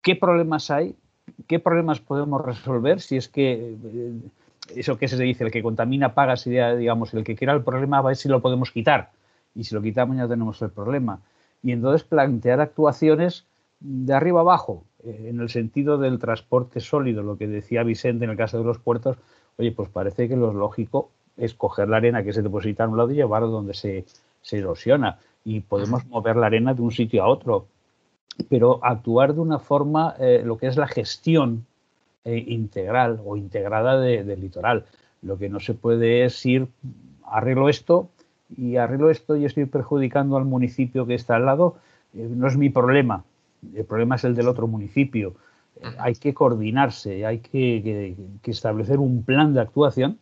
qué 0.02 0.16
problemas 0.16 0.68
hay, 0.72 0.96
qué 1.46 1.58
problemas 1.58 2.00
podemos 2.00 2.44
resolver 2.44 3.00
si 3.00 3.16
es 3.16 3.28
que 3.28 3.76
eso 4.74 4.98
que 4.98 5.08
se 5.08 5.22
dice, 5.22 5.44
el 5.44 5.50
que 5.50 5.62
contamina 5.62 6.14
paga, 6.14 6.36
sería, 6.36 6.74
digamos, 6.74 7.12
el 7.14 7.24
que 7.24 7.36
quiera 7.36 7.52
el 7.52 7.62
problema, 7.62 8.00
va 8.00 8.08
a 8.08 8.12
ver 8.12 8.16
si 8.16 8.28
lo 8.28 8.40
podemos 8.40 8.70
quitar. 8.70 9.10
Y 9.54 9.64
si 9.64 9.74
lo 9.74 9.82
quitamos 9.82 10.16
ya 10.16 10.28
tenemos 10.28 10.60
el 10.62 10.70
problema. 10.70 11.20
Y 11.62 11.72
entonces 11.72 12.04
plantear 12.04 12.60
actuaciones 12.60 13.44
de 13.80 14.14
arriba 14.14 14.40
abajo, 14.40 14.84
eh, 15.04 15.26
en 15.28 15.40
el 15.40 15.48
sentido 15.48 15.98
del 15.98 16.18
transporte 16.18 16.80
sólido, 16.80 17.22
lo 17.22 17.36
que 17.36 17.48
decía 17.48 17.82
Vicente 17.82 18.24
en 18.24 18.30
el 18.30 18.36
caso 18.36 18.58
de 18.58 18.64
los 18.64 18.78
puertos, 18.78 19.16
oye, 19.58 19.72
pues 19.72 19.88
parece 19.88 20.28
que 20.28 20.36
lo 20.36 20.52
lógico 20.52 21.10
es 21.36 21.54
coger 21.54 21.88
la 21.88 21.98
arena 21.98 22.22
que 22.22 22.32
se 22.32 22.42
deposita 22.42 22.84
a 22.84 22.88
un 22.88 22.96
lado 22.96 23.10
y 23.10 23.16
llevarla 23.16 23.48
donde 23.48 23.74
se, 23.74 24.04
erosiona. 24.50 25.18
Y 25.44 25.60
podemos 25.60 26.06
mover 26.06 26.36
la 26.36 26.46
arena 26.46 26.74
de 26.74 26.82
un 26.82 26.92
sitio 26.92 27.24
a 27.24 27.28
otro. 27.28 27.66
Pero 28.48 28.80
actuar 28.82 29.34
de 29.34 29.40
una 29.40 29.58
forma, 29.58 30.14
eh, 30.18 30.42
lo 30.44 30.56
que 30.56 30.66
es 30.66 30.76
la 30.76 30.86
gestión 30.86 31.66
eh, 32.24 32.42
integral 32.48 33.20
o 33.24 33.36
integrada 33.36 34.00
del 34.00 34.40
litoral. 34.40 34.86
Lo 35.22 35.38
que 35.38 35.48
no 35.48 35.60
se 35.60 35.74
puede 35.74 36.24
es 36.24 36.44
ir, 36.46 36.68
arreglo 37.26 37.68
esto 37.68 38.08
y 38.56 38.76
arreglo 38.76 39.10
esto 39.10 39.36
y 39.36 39.44
estoy 39.44 39.66
perjudicando 39.66 40.36
al 40.36 40.44
municipio 40.44 41.06
que 41.06 41.14
está 41.14 41.36
al 41.36 41.46
lado. 41.46 41.76
Eh, 42.14 42.28
no 42.30 42.46
es 42.46 42.56
mi 42.56 42.70
problema, 42.70 43.24
el 43.74 43.84
problema 43.84 44.16
es 44.16 44.24
el 44.24 44.34
del 44.34 44.48
otro 44.48 44.66
municipio. 44.66 45.34
Hay 45.98 46.14
que 46.14 46.32
coordinarse, 46.32 47.26
hay 47.26 47.38
que, 47.38 48.14
establecer 48.44 48.98
un 48.98 49.24
plan 49.24 49.52
de 49.52 49.62
actuación 49.62 50.18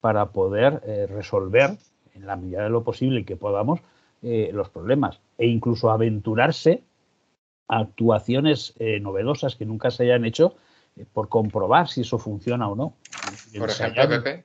para 0.00 0.26
poder 0.26 0.80
resolver, 1.10 1.76
en 2.14 2.26
la 2.26 2.36
medida 2.36 2.62
de 2.62 2.70
lo 2.70 2.84
posible 2.84 3.24
que 3.24 3.36
podamos, 3.36 3.80
los 4.22 4.70
problemas 4.70 5.20
e 5.36 5.46
incluso 5.46 5.90
aventurarse 5.90 6.84
actuaciones 7.68 8.74
novedosas 9.00 9.56
que 9.56 9.66
nunca 9.66 9.90
se 9.90 10.04
hayan 10.04 10.24
hecho 10.24 10.56
por 11.12 11.28
comprobar 11.28 11.88
si 11.88 12.02
eso 12.02 12.18
funciona 12.18 12.68
o 12.68 12.76
no. 12.76 12.94
Por 13.58 13.70
ejemplo, 13.70 14.08
Pepe. 14.08 14.44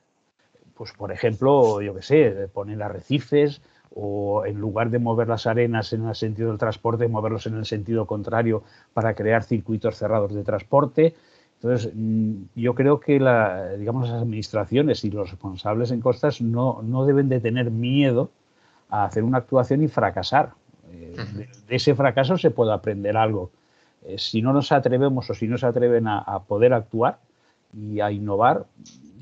Pues 0.76 0.94
por 0.94 1.12
ejemplo, 1.12 1.82
yo 1.82 1.94
qué 1.96 2.02
sé, 2.02 2.50
poner 2.54 2.82
arrecifes 2.82 3.62
o 3.94 4.46
en 4.46 4.60
lugar 4.60 4.90
de 4.90 5.00
mover 5.00 5.28
las 5.28 5.48
arenas 5.48 5.92
en 5.94 6.08
el 6.08 6.16
sentido 6.16 6.50
del 6.50 6.58
transporte, 6.58 7.08
moverlos 7.08 7.48
en 7.48 7.56
el 7.56 7.66
sentido 7.66 8.06
contrario 8.06 8.64
para 8.94 9.14
crear 9.14 9.44
circuitos 9.44 9.98
cerrados 9.98 10.34
de 10.34 10.44
transporte. 10.44 11.16
Entonces, 11.62 11.92
mm, 11.94 12.44
yo 12.56 12.74
creo 12.76 13.00
que 13.00 13.20
la, 13.20 13.74
digamos, 13.74 14.10
las 14.10 14.22
administraciones 14.22 15.04
y 15.04 15.12
los 15.12 15.32
responsables 15.32 15.92
en 15.92 16.00
costas 16.00 16.42
no, 16.42 16.82
no 16.84 17.06
deben 17.06 17.28
de 17.28 17.42
tener 17.42 17.72
miedo 17.72 18.32
a 18.90 19.06
hacer 19.06 19.24
una 19.24 19.40
actuación 19.40 19.84
y 19.84 19.88
fracasar. 19.88 20.54
Eh, 20.94 21.16
de, 21.68 21.76
ese 21.76 21.96
fracaso 21.96 22.38
se 22.38 22.52
puede 22.52 22.74
aprender 22.74 23.18
algo. 23.18 23.52
Eh, 24.06 24.18
si 24.18 24.42
no 24.42 24.54
nos 24.54 24.72
atrevemos 24.72 25.30
o 25.30 25.34
si 25.34 25.48
no 25.48 25.58
se 25.58 25.66
atreven 25.66 26.08
a, 26.08 26.40
poder 26.48 26.74
actuar 26.74 27.20
y 27.74 28.00
a 28.00 28.12
innovar, 28.12 28.66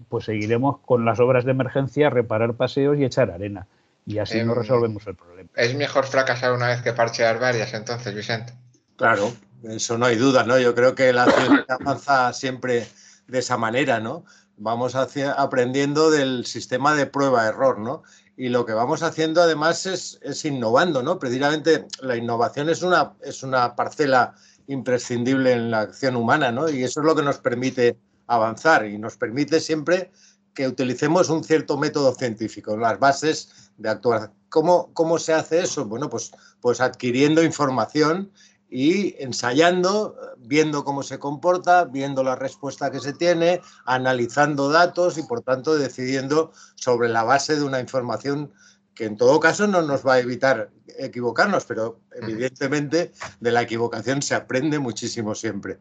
pues 0.09 0.25
seguiremos 0.25 0.79
con 0.79 1.05
las 1.05 1.19
obras 1.19 1.45
de 1.45 1.51
emergencia, 1.51 2.09
reparar 2.09 2.53
paseos 2.53 2.97
y 2.97 3.03
echar 3.03 3.31
arena. 3.31 3.67
Y 4.05 4.19
así 4.19 4.41
no 4.43 4.53
em, 4.53 4.59
resolvemos 4.59 5.05
el 5.07 5.15
problema. 5.15 5.50
Es 5.55 5.75
mejor 5.75 6.05
fracasar 6.05 6.53
una 6.53 6.67
vez 6.67 6.81
que 6.81 6.93
parchear 6.93 7.39
varias, 7.39 7.74
entonces, 7.74 8.15
Vicente. 8.15 8.53
Claro, 8.95 9.33
eso 9.63 9.97
no 9.97 10.05
hay 10.05 10.15
duda, 10.15 10.43
¿no? 10.43 10.57
Yo 10.59 10.74
creo 10.74 10.95
que 10.95 11.12
la 11.12 11.25
ciencia 11.25 11.65
avanza 11.81 12.31
siempre 12.33 12.88
de 13.27 13.39
esa 13.39 13.57
manera, 13.57 14.00
¿no? 14.00 14.24
Vamos 14.57 14.95
aprendiendo 14.95 16.09
del 16.09 16.45
sistema 16.45 16.95
de 16.95 17.05
prueba-error, 17.05 17.79
¿no? 17.79 18.03
Y 18.38 18.50
lo 18.50 18.65
que 18.65 18.74
vamos 18.74 19.01
haciendo 19.01 19.41
además 19.41 19.86
es, 19.88 20.20
es, 20.22 20.46
innovando, 20.46 21.01
¿no? 21.01 21.17
Precisamente 21.17 21.88
la 22.01 22.15
innovación 22.15 22.70
es 22.70 22.84
una, 22.84 23.13
es 23.22 23.41
una 23.41 23.75
parcela 23.75 24.36
imprescindible 24.67 25.53
en 25.53 25.72
la 25.72 25.82
acción 25.82 26.15
humana, 26.15 26.51
¿no? 26.51 26.70
Y 26.70 26.84
eso 26.84 27.00
es 27.00 27.06
lo 27.06 27.15
que 27.15 27.24
nos 27.24 27.39
permite 27.39 27.98
avanzar 28.27 28.86
y 28.86 29.00
nos 29.00 29.17
permite 29.17 29.60
siempre 29.60 30.12
que 30.53 30.67
utilicemos 30.67 31.29
un 31.29 31.44
cierto 31.44 31.77
método 31.77 32.13
científico, 32.13 32.77
las 32.77 33.00
bases 33.00 33.72
de 33.77 33.89
actuar. 33.89 34.32
¿Cómo, 34.50 34.91
cómo 34.94 35.17
se 35.17 35.34
hace 35.34 35.62
eso? 35.62 35.86
Bueno, 35.86 36.10
pues, 36.10 36.32
pues 36.62 36.79
adquiriendo 36.79 37.44
información 37.44 38.32
y 38.69 39.15
ensayando, 39.21 40.15
viendo 40.38 40.83
cómo 40.83 41.03
se 41.03 41.19
comporta, 41.19 41.86
viendo 41.86 42.24
la 42.24 42.36
respuesta 42.36 42.91
que 42.91 43.00
se 43.00 43.13
tiene, 43.13 43.62
analizando 43.86 44.69
datos 44.69 45.17
y 45.17 45.24
por 45.24 45.41
tanto 45.41 45.77
decidiendo 45.77 46.51
sobre 46.75 47.09
la 47.09 47.24
base 47.24 47.55
de 47.55 47.63
una 47.63 47.79
información 47.79 48.51
que 48.93 49.05
en 49.05 49.15
todo 49.15 49.39
caso 49.39 49.67
no 49.67 49.81
nos 49.83 50.05
va 50.05 50.15
a 50.15 50.19
evitar 50.19 50.71
equivocarnos, 50.97 51.65
pero 51.65 52.01
evidentemente 52.19 53.12
de 53.39 53.51
la 53.51 53.62
equivocación 53.62 54.21
se 54.21 54.33
aprende 54.36 54.79
muchísimo 54.79 55.36
siempre. 55.36 55.77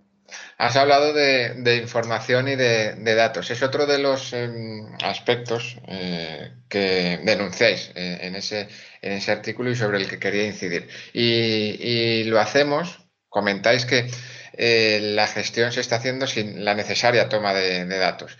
Has 0.59 0.77
hablado 0.77 1.13
de, 1.13 1.81
información 1.83 2.49
y 2.49 2.57
de, 2.57 3.15
datos. 3.15 3.51
Es 3.51 3.63
otro 3.63 3.87
de 3.87 3.99
los 3.99 4.33
em, 4.33 4.87
aspectos 5.03 5.79
eh, 5.87 6.53
que 6.69 7.21
denunciáis 7.25 7.93
eh, 7.95 8.19
en, 8.23 8.35
ese, 8.35 8.69
en 9.03 9.13
ese 9.13 9.33
artículo 9.33 9.71
y 9.71 9.77
sobre 9.77 9.99
el 9.99 10.09
que 10.09 10.19
quería 10.19 10.47
incidir. 10.47 10.89
Y, 11.13 12.25
lo 12.25 12.41
hacemos, 12.41 13.01
comentáis 13.29 13.87
que 13.87 14.11
eh, 14.55 15.01
la 15.15 15.27
gestión 15.27 15.73
se 15.73 15.81
está 15.81 15.97
haciendo 15.97 16.27
sin 16.27 16.65
la 16.65 16.75
necesaria 16.75 17.29
toma 17.29 17.55
de 17.55 17.87
datos. 17.87 18.37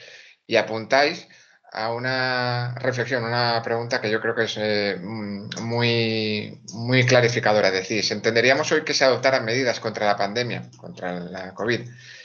Y 0.47 0.57
apuntáis 0.57 1.27
a 1.77 1.93
una 1.93 2.75
reflexión, 2.77 3.23
una 3.25 3.61
pregunta 3.63 4.01
que 4.01 4.11
yo 4.11 4.19
creo 4.21 4.35
que 4.35 4.45
es 4.45 4.55
eh, 4.59 4.97
muy, 4.99 6.63
muy 6.73 7.05
clarificadora. 7.05 7.71
Decís, 7.71 8.11
entenderíamos 8.11 8.73
hoy 8.73 8.83
que 8.83 8.95
se 8.95 9.05
adoptaran 9.05 9.45
medidas 9.45 9.79
contra 9.79 10.07
la 10.07 10.17
pandemia, 10.17 10.71
contra 10.79 11.21
la 11.21 11.53
COVID, 11.53 11.81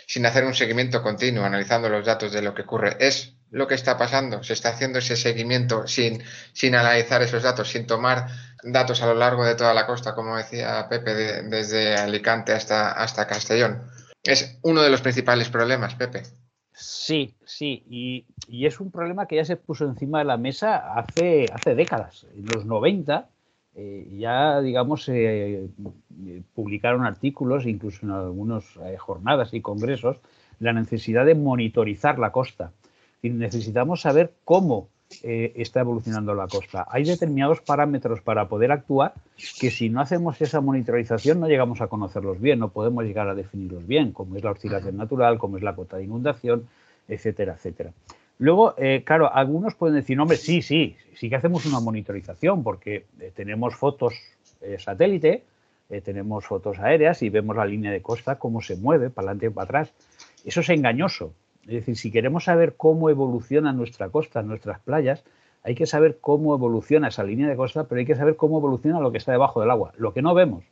sin 0.08 0.26
hacer 0.26 0.46
un 0.46 0.54
seguimiento 0.54 1.04
continuo, 1.04 1.44
analizando 1.44 1.90
los 1.90 2.06
datos 2.06 2.32
de 2.32 2.42
lo 2.42 2.54
que 2.54 2.62
ocurre. 2.62 2.96
¿Es 3.00 3.34
lo 3.52 3.68
que 3.68 3.76
está 3.76 3.98
pasando? 3.98 4.44
¿Se 4.44 4.54
está 4.54 4.70
haciendo 4.70 5.00
ese 5.00 5.16
seguimiento 5.16 5.86
sin, 5.88 6.24
sin 6.54 6.76
analizar 6.76 7.22
esos 7.22 7.44
datos, 7.44 7.70
sin 7.70 7.86
tomar 7.86 8.28
datos 8.64 9.02
a 9.02 9.08
lo 9.08 9.14
largo 9.14 9.46
de 9.46 9.56
toda 9.56 9.74
la 9.74 9.86
costa, 9.86 10.16
como 10.16 10.38
decía 10.38 10.88
Pepe, 10.90 11.14
desde 11.44 11.96
Alicante 11.96 12.54
hasta, 12.54 12.92
hasta 12.92 13.28
Castellón? 13.28 13.84
Es 14.24 14.58
uno 14.64 14.82
de 14.82 14.90
los 14.90 15.02
principales 15.02 15.50
problemas, 15.50 15.96
Pepe. 15.96 16.24
Sí, 16.74 17.36
sí, 17.46 17.84
y, 17.90 18.66
es 18.66 18.80
un 18.80 18.92
problema 18.92 19.28
que 19.28 19.36
ya 19.36 19.46
se 19.46 19.58
puso 19.58 19.86
encima 19.86 20.20
de 20.20 20.26
la 20.26 20.38
mesa 20.38 20.94
hace, 20.96 21.46
hace 21.54 21.76
décadas. 21.76 22.26
En 22.36 22.46
los 22.46 22.66
90 22.66 23.28
eh, 23.76 24.08
ya, 24.18 24.62
digamos, 24.62 25.04
se 25.04 25.70
publicaron 26.54 27.06
artículos, 27.06 27.66
incluso 27.66 28.06
en 28.06 28.12
algunas 28.12 28.66
eh, 28.78 28.98
jornadas 28.98 29.54
y 29.54 29.62
congresos, 29.62 30.18
la 30.60 30.74
necesidad 30.74 31.26
de 31.26 31.36
monitorizar 31.36 32.20
la 32.20 32.32
costa. 32.32 32.72
Necesitamos 33.24 34.02
saber 34.02 34.34
cómo 34.46 34.90
eh, 35.24 35.54
está 35.58 35.82
evolucionando 35.82 36.34
la 36.34 36.48
costa. 36.48 36.88
Hay 36.90 37.04
determinados 37.04 37.62
parámetros 37.62 38.22
para 38.22 38.48
poder 38.48 38.72
actuar 38.72 39.14
que 39.60 39.70
si 39.70 39.90
no 39.90 40.02
hacemos 40.02 40.42
esa 40.42 40.62
monitorización 40.62 41.40
no 41.40 41.48
llegamos 41.48 41.82
a 41.82 41.88
conocerlos 41.88 42.40
bien, 42.40 42.60
no 42.60 42.70
podemos 42.70 43.04
llegar 43.04 43.28
a 43.28 43.36
definirlos 43.36 43.86
bien, 43.86 44.12
como 44.12 44.38
es 44.38 44.44
la 44.44 44.52
oscilación 44.52 44.98
natural, 44.98 45.38
como 45.38 45.58
es 45.58 45.64
la 45.64 45.76
cota 45.76 45.98
de 45.98 46.06
inundación, 46.06 46.68
etcétera, 47.08 47.56
etcétera. 47.56 47.92
Luego, 48.40 48.74
eh, 48.78 49.04
claro, 49.06 49.32
algunos 49.32 49.76
pueden 49.76 49.98
decir, 49.98 50.20
hombre, 50.20 50.38
sí, 50.38 50.64
sí, 50.64 50.96
sí 51.16 51.30
que 51.30 51.36
hacemos 51.36 51.66
una 51.68 51.80
monitorización 51.80 52.64
porque 52.64 53.06
eh, 53.20 53.32
tenemos 53.36 53.76
fotos 53.76 54.16
satélite, 54.78 55.44
tenemos 56.04 56.46
fotos 56.46 56.78
aéreas 56.78 57.24
y 57.24 57.30
vemos 57.30 57.56
la 57.56 57.66
línea 57.66 57.92
de 57.92 58.02
costa, 58.02 58.38
cómo 58.38 58.62
se 58.62 58.76
mueve 58.76 59.10
para 59.10 59.30
adelante 59.30 59.48
y 59.48 59.50
para 59.50 59.66
atrás. 59.66 59.94
Eso 60.46 60.62
es 60.62 60.70
engañoso, 60.70 61.34
es 61.64 61.74
decir, 61.74 61.96
si 61.96 62.12
queremos 62.12 62.46
saber 62.46 62.76
cómo 62.76 63.10
evoluciona 63.10 63.74
nuestra 63.74 64.10
costa, 64.10 64.42
nuestras 64.42 64.80
playas, 64.80 65.24
hay 65.64 65.76
que 65.76 65.86
saber 65.86 66.18
cómo 66.20 66.56
evoluciona 66.56 67.10
esa 67.10 67.24
línea 67.24 67.48
de 67.48 67.56
costa, 67.56 67.84
pero 67.84 68.00
hay 68.00 68.06
que 68.06 68.16
saber 68.16 68.36
cómo 68.36 68.58
evoluciona 68.58 69.00
lo 69.00 69.12
que 69.12 69.20
está 69.20 69.32
debajo 69.32 69.62
del 69.62 69.70
agua, 69.70 69.94
lo 69.98 70.14
que 70.14 70.22
no 70.22 70.34
vemos. 70.34 70.64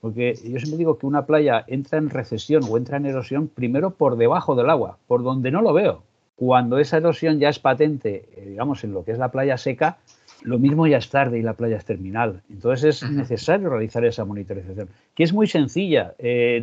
Porque 0.00 0.34
yo 0.34 0.58
siempre 0.58 0.76
digo 0.76 0.98
que 0.98 1.06
una 1.06 1.26
playa 1.26 1.64
entra 1.66 1.98
en 1.98 2.10
recesión 2.10 2.62
o 2.68 2.76
entra 2.76 2.96
en 2.96 3.06
erosión 3.06 3.48
primero 3.48 3.90
por 3.90 4.16
debajo 4.16 4.54
del 4.54 4.70
agua, 4.70 4.98
por 5.06 5.22
donde 5.22 5.50
no 5.50 5.62
lo 5.62 5.72
veo. 5.72 6.02
Cuando 6.36 6.78
esa 6.78 6.98
erosión 6.98 7.40
ya 7.40 7.48
es 7.48 7.58
patente, 7.58 8.28
eh, 8.36 8.46
digamos, 8.50 8.84
en 8.84 8.92
lo 8.92 9.04
que 9.04 9.12
es 9.12 9.18
la 9.18 9.32
playa 9.32 9.56
seca, 9.56 9.98
lo 10.42 10.58
mismo 10.58 10.86
ya 10.86 10.98
es 10.98 11.10
tarde 11.10 11.38
y 11.38 11.42
la 11.42 11.54
playa 11.54 11.76
es 11.76 11.84
terminal. 11.84 12.42
Entonces 12.50 13.02
es 13.02 13.10
necesario 13.10 13.68
realizar 13.68 14.04
esa 14.04 14.24
monitorización, 14.24 14.88
que 15.14 15.24
es 15.24 15.32
muy 15.32 15.46
sencilla. 15.46 16.14
Eh, 16.18 16.62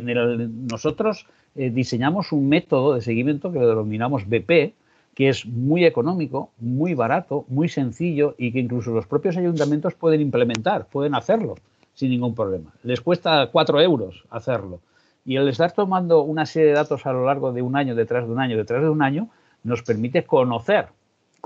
nosotros 0.70 1.26
eh, 1.54 1.70
diseñamos 1.70 2.32
un 2.32 2.48
método 2.48 2.94
de 2.94 3.02
seguimiento 3.02 3.52
que 3.52 3.58
lo 3.58 3.68
denominamos 3.68 4.26
BP, 4.26 4.74
que 5.14 5.28
es 5.28 5.46
muy 5.46 5.84
económico, 5.84 6.50
muy 6.58 6.94
barato, 6.94 7.46
muy 7.48 7.68
sencillo 7.68 8.34
y 8.36 8.52
que 8.52 8.58
incluso 8.58 8.90
los 8.92 9.06
propios 9.06 9.36
ayuntamientos 9.36 9.94
pueden 9.94 10.20
implementar, 10.20 10.86
pueden 10.88 11.14
hacerlo 11.14 11.56
sin 11.94 12.10
ningún 12.10 12.34
problema. 12.34 12.72
Les 12.82 13.00
cuesta 13.00 13.48
cuatro 13.50 13.80
euros 13.80 14.24
hacerlo. 14.30 14.80
Y 15.24 15.36
el 15.36 15.48
estar 15.48 15.72
tomando 15.72 16.22
una 16.22 16.46
serie 16.46 16.68
de 16.68 16.74
datos 16.74 17.06
a 17.06 17.12
lo 17.12 17.24
largo 17.24 17.52
de 17.52 17.62
un 17.62 17.74
año, 17.76 17.94
detrás 17.94 18.26
de 18.26 18.32
un 18.32 18.38
año, 18.38 18.56
detrás 18.56 18.82
de 18.82 18.90
un 18.90 19.02
año, 19.02 19.28
nos 19.64 19.82
permite 19.82 20.24
conocer 20.24 20.88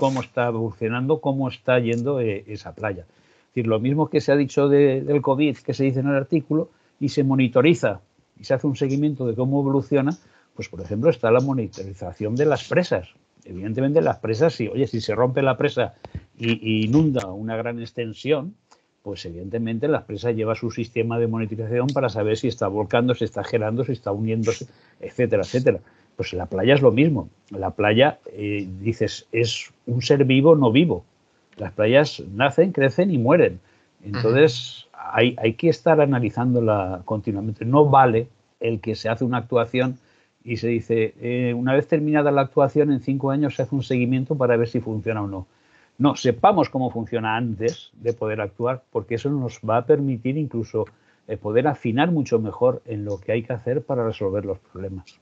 cómo 0.01 0.21
está 0.21 0.47
evolucionando, 0.47 1.21
cómo 1.21 1.47
está 1.47 1.77
yendo 1.77 2.19
eh, 2.19 2.43
esa 2.47 2.73
playa. 2.73 3.03
Es 3.03 3.47
decir, 3.49 3.67
lo 3.67 3.79
mismo 3.79 4.09
que 4.09 4.19
se 4.19 4.31
ha 4.31 4.35
dicho 4.35 4.67
del 4.67 5.21
COVID, 5.21 5.57
que 5.59 5.75
se 5.75 5.83
dice 5.83 5.99
en 5.99 6.07
el 6.07 6.15
artículo, 6.15 6.71
y 6.99 7.09
se 7.09 7.23
monitoriza 7.23 8.01
y 8.35 8.43
se 8.43 8.55
hace 8.55 8.65
un 8.65 8.75
seguimiento 8.75 9.27
de 9.27 9.35
cómo 9.35 9.61
evoluciona, 9.61 10.17
pues 10.55 10.69
por 10.69 10.81
ejemplo 10.81 11.11
está 11.11 11.29
la 11.29 11.39
monitorización 11.39 12.35
de 12.35 12.47
las 12.47 12.67
presas. 12.67 13.09
Evidentemente 13.45 14.01
las 14.01 14.17
presas, 14.17 14.53
si, 14.53 14.67
oye, 14.67 14.87
si 14.87 15.01
se 15.01 15.13
rompe 15.13 15.43
la 15.43 15.55
presa 15.55 15.93
y 16.35 16.83
inunda 16.83 17.27
una 17.27 17.55
gran 17.55 17.79
extensión, 17.79 18.55
pues 19.03 19.23
evidentemente 19.25 19.87
la 19.87 19.99
empresa 19.99 20.31
lleva 20.31 20.55
su 20.55 20.71
sistema 20.71 21.19
de 21.19 21.27
monetización 21.27 21.87
para 21.93 22.09
saber 22.09 22.37
si 22.37 22.47
está 22.47 22.67
volcando, 22.67 23.13
si 23.13 23.25
está 23.25 23.43
gerando, 23.43 23.83
si 23.83 23.91
está 23.91 24.11
uniéndose, 24.11 24.65
etcétera, 24.99 25.43
etcétera. 25.43 25.79
Pues 26.21 26.33
la 26.33 26.45
playa 26.45 26.75
es 26.75 26.83
lo 26.83 26.91
mismo. 26.91 27.29
La 27.49 27.71
playa, 27.71 28.19
eh, 28.31 28.67
dices, 28.79 29.27
es 29.31 29.73
un 29.87 30.03
ser 30.03 30.23
vivo, 30.25 30.55
no 30.55 30.71
vivo. 30.71 31.03
Las 31.57 31.71
playas 31.71 32.21
nacen, 32.31 32.73
crecen 32.73 33.09
y 33.09 33.17
mueren. 33.17 33.59
Entonces 34.03 34.87
hay, 34.93 35.35
hay, 35.39 35.53
que 35.53 35.69
estar 35.69 35.99
analizándola 35.99 37.01
continuamente. 37.05 37.65
No 37.65 37.89
vale 37.89 38.27
el 38.59 38.81
que 38.81 38.93
se 38.93 39.09
hace 39.09 39.25
una 39.25 39.37
actuación 39.37 39.97
y 40.43 40.57
se 40.57 40.67
dice, 40.67 41.15
eh, 41.19 41.55
una 41.55 41.73
vez 41.73 41.87
terminada 41.87 42.29
la 42.29 42.41
actuación, 42.41 42.91
en 42.91 42.99
cinco 42.99 43.31
años 43.31 43.55
se 43.55 43.63
hace 43.63 43.73
un 43.73 43.81
seguimiento 43.81 44.35
para 44.35 44.57
ver 44.57 44.67
si 44.67 44.79
funciona 44.79 45.23
o 45.23 45.27
no 45.27 45.47
no, 45.97 46.15
sepamos 46.15 46.69
cómo 46.69 46.89
funciona 46.89 47.35
antes 47.35 47.91
de 47.93 48.13
poder 48.13 48.41
actuar, 48.41 48.83
porque 48.91 49.15
eso 49.15 49.29
nos 49.29 49.59
va 49.59 49.77
a 49.77 49.85
permitir 49.85 50.37
incluso 50.37 50.85
eh, 51.27 51.37
poder 51.37 51.67
afinar 51.67 52.11
mucho 52.11 52.39
mejor 52.39 52.81
en 52.85 53.05
lo 53.05 53.19
que 53.19 53.33
hay 53.33 53.43
que 53.43 53.53
hacer 53.53 53.83
para 53.83 54.05
resolver 54.05 54.45
los 54.45 54.57
problemas. 54.57 55.19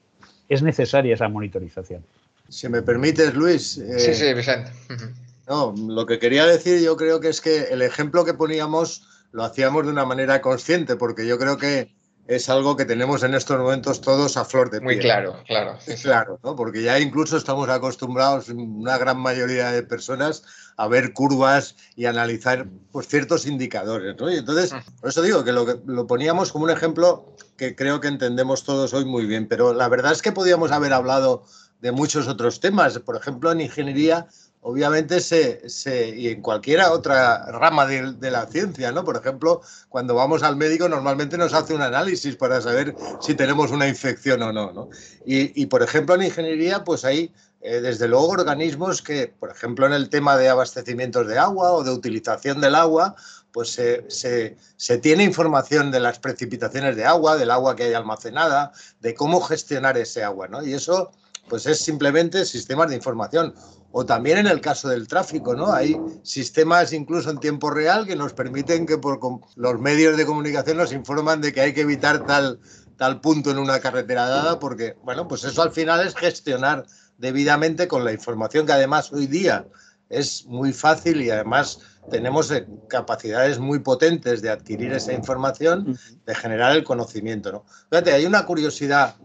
Es 0.49 0.61
necesaria 0.61 1.13
esa 1.13 1.29
monitorización. 1.29 2.03
Si 2.49 2.67
me 2.67 2.81
permites, 2.81 3.33
Luis. 3.35 3.77
Eh, 3.77 3.99
sí, 3.99 4.13
sí, 4.13 4.33
Vicente. 4.33 4.71
No, 5.47 5.73
lo 5.75 6.05
que 6.05 6.19
quería 6.19 6.45
decir 6.45 6.79
yo 6.79 6.95
creo 6.95 7.19
que 7.19 7.29
es 7.29 7.41
que 7.41 7.63
el 7.71 7.81
ejemplo 7.81 8.23
que 8.23 8.35
poníamos 8.35 9.01
lo 9.31 9.43
hacíamos 9.43 9.83
de 9.83 9.91
una 9.91 10.05
manera 10.05 10.41
consciente, 10.41 10.95
porque 10.95 11.25
yo 11.25 11.39
creo 11.39 11.57
que 11.57 11.91
es 12.29 12.47
algo 12.47 12.77
que 12.77 12.85
tenemos 12.85 13.23
en 13.23 13.33
estos 13.33 13.57
momentos 13.57 14.01
todos 14.01 14.37
a 14.37 14.45
flor 14.45 14.69
de 14.69 14.79
piel. 14.79 14.83
Muy 14.83 14.99
claro, 14.99 15.41
claro. 15.47 15.79
Claro, 16.03 16.39
¿no? 16.43 16.55
porque 16.55 16.83
ya 16.83 16.99
incluso 16.99 17.35
estamos 17.35 17.67
acostumbrados, 17.69 18.49
una 18.49 18.99
gran 18.99 19.17
mayoría 19.17 19.71
de 19.71 19.81
personas, 19.81 20.43
a 20.77 20.87
ver 20.87 21.11
curvas 21.13 21.75
y 21.95 22.05
analizar 22.05 22.67
pues, 22.91 23.07
ciertos 23.07 23.47
indicadores. 23.47 24.15
¿no? 24.19 24.29
Y 24.29 24.37
entonces, 24.37 24.75
por 25.01 25.09
eso 25.09 25.23
digo 25.23 25.43
que 25.43 25.51
lo, 25.51 25.65
que 25.65 25.79
lo 25.87 26.05
poníamos 26.05 26.51
como 26.51 26.65
un 26.65 26.69
ejemplo 26.69 27.35
que 27.57 27.75
creo 27.75 27.99
que 27.99 28.09
entendemos 28.09 28.63
todos 28.63 28.93
hoy 28.93 29.05
muy 29.05 29.25
bien, 29.25 29.47
pero 29.47 29.73
la 29.73 29.89
verdad 29.89 30.11
es 30.11 30.21
que 30.21 30.31
podíamos 30.31 30.71
haber 30.71 30.93
hablado 30.93 31.45
de 31.81 31.91
muchos 31.91 32.27
otros 32.27 32.59
temas. 32.59 32.99
Por 32.99 33.15
ejemplo, 33.15 33.51
en 33.51 33.61
ingeniería 33.61 34.27
obviamente 34.61 35.21
se, 35.21 35.69
se, 35.69 36.09
y 36.09 36.27
en 36.27 36.41
cualquiera 36.41 36.91
otra 36.91 37.45
rama 37.51 37.85
de, 37.85 38.31
la 38.31 38.45
ciencia, 38.47 38.91
¿no? 38.91 39.03
Por 39.05 39.17
ejemplo, 39.17 39.61
cuando 39.87 40.15
vamos 40.15 40.43
al 40.43 40.55
médico 40.55 40.89
normalmente 40.89 41.37
nos 41.37 41.53
hace 41.53 41.73
un 41.73 41.81
análisis 41.81 42.35
para 42.35 42.61
saber 42.61 42.95
si 43.21 43.35
tenemos 43.35 43.71
una 43.71 43.87
infección 43.87 44.41
o 44.41 44.51
no, 44.51 44.71
¿no? 44.71 44.89
Y, 45.25 45.65
por 45.67 45.83
ejemplo, 45.83 46.15
en 46.15 46.23
ingeniería, 46.23 46.83
pues 46.83 47.05
hay 47.05 47.31
eh, 47.61 47.81
desde 47.81 48.07
luego 48.07 48.29
organismos 48.29 49.01
que, 49.01 49.27
por 49.27 49.49
ejemplo, 49.49 49.85
en 49.85 49.93
el 49.93 50.09
tema 50.09 50.37
de 50.37 50.49
abastecimientos 50.49 51.27
de 51.27 51.37
agua 51.37 51.73
o 51.73 51.83
de 51.83 51.91
utilización 51.91 52.61
del 52.61 52.75
agua, 52.75 53.15
pues 53.51 53.71
se, 53.71 54.09
se, 54.09 54.57
se, 54.77 54.97
tiene 54.97 55.23
información 55.23 55.91
de 55.91 55.99
las 55.99 56.19
precipitaciones 56.19 56.95
de 56.95 57.05
agua, 57.05 57.35
del 57.35 57.51
agua 57.51 57.75
que 57.75 57.83
hay 57.83 57.93
almacenada, 57.93 58.71
de 59.01 59.13
cómo 59.13 59.41
gestionar 59.41 59.97
ese 59.97 60.23
agua, 60.23 60.47
¿no? 60.47 60.63
Y 60.63 60.73
eso, 60.73 61.11
pues 61.49 61.65
es 61.65 61.79
simplemente 61.79 62.45
sistemas 62.45 62.89
de 62.89 62.95
información. 62.95 63.53
O 63.91 64.05
también 64.05 64.37
en 64.37 64.47
el 64.47 64.61
caso 64.61 64.87
del 64.87 65.07
tráfico, 65.07 65.55
¿no? 65.55 65.73
Hay 65.73 65.99
sistemas 66.23 66.93
incluso 66.93 67.31
en 67.31 67.39
tiempo 67.39 67.71
real 67.71 68.05
que 68.05 68.15
nos 68.15 68.33
permiten 68.33 68.85
que 68.85 68.99
por 68.99 69.19
los 69.55 69.79
medios 69.79 70.15
de 70.15 70.25
comunicación 70.25 70.77
nos 70.77 70.93
informan 70.93 71.41
de 71.41 71.51
que 71.51 71.61
hay 71.61 71.73
que 71.73 71.81
evitar 71.81 72.25
tal, 72.25 72.59
tal 72.97 73.19
punto 73.19 73.49
en 73.49 73.57
una 73.57 73.79
carretera 73.79 74.29
dada, 74.29 74.59
porque, 74.59 74.95
bueno, 75.03 75.27
pues 75.27 75.43
eso 75.43 75.63
al 75.63 75.71
final 75.71 76.05
es 76.05 76.15
gestionar 76.15 76.85
debidamente 77.17 77.87
con 77.87 78.05
la 78.05 78.13
información 78.13 78.65
que 78.65 78.73
además 78.73 79.11
hoy 79.11 79.25
día 79.25 79.65
es 80.09 80.45
muy 80.45 80.73
fácil 80.73 81.21
y 81.21 81.29
además 81.29 81.79
tenemos 82.09 82.51
eh, 82.51 82.67
capacidades 82.87 83.59
muy 83.59 83.79
potentes 83.79 84.41
de 84.41 84.49
adquirir 84.49 84.93
esa 84.93 85.13
información, 85.13 85.97
de 86.25 86.35
generar 86.35 86.75
el 86.75 86.83
conocimiento. 86.83 87.51
¿no? 87.51 87.65
Fíjate, 87.89 88.13
hay 88.13 88.25
una 88.25 88.45
curiosidad 88.45 89.15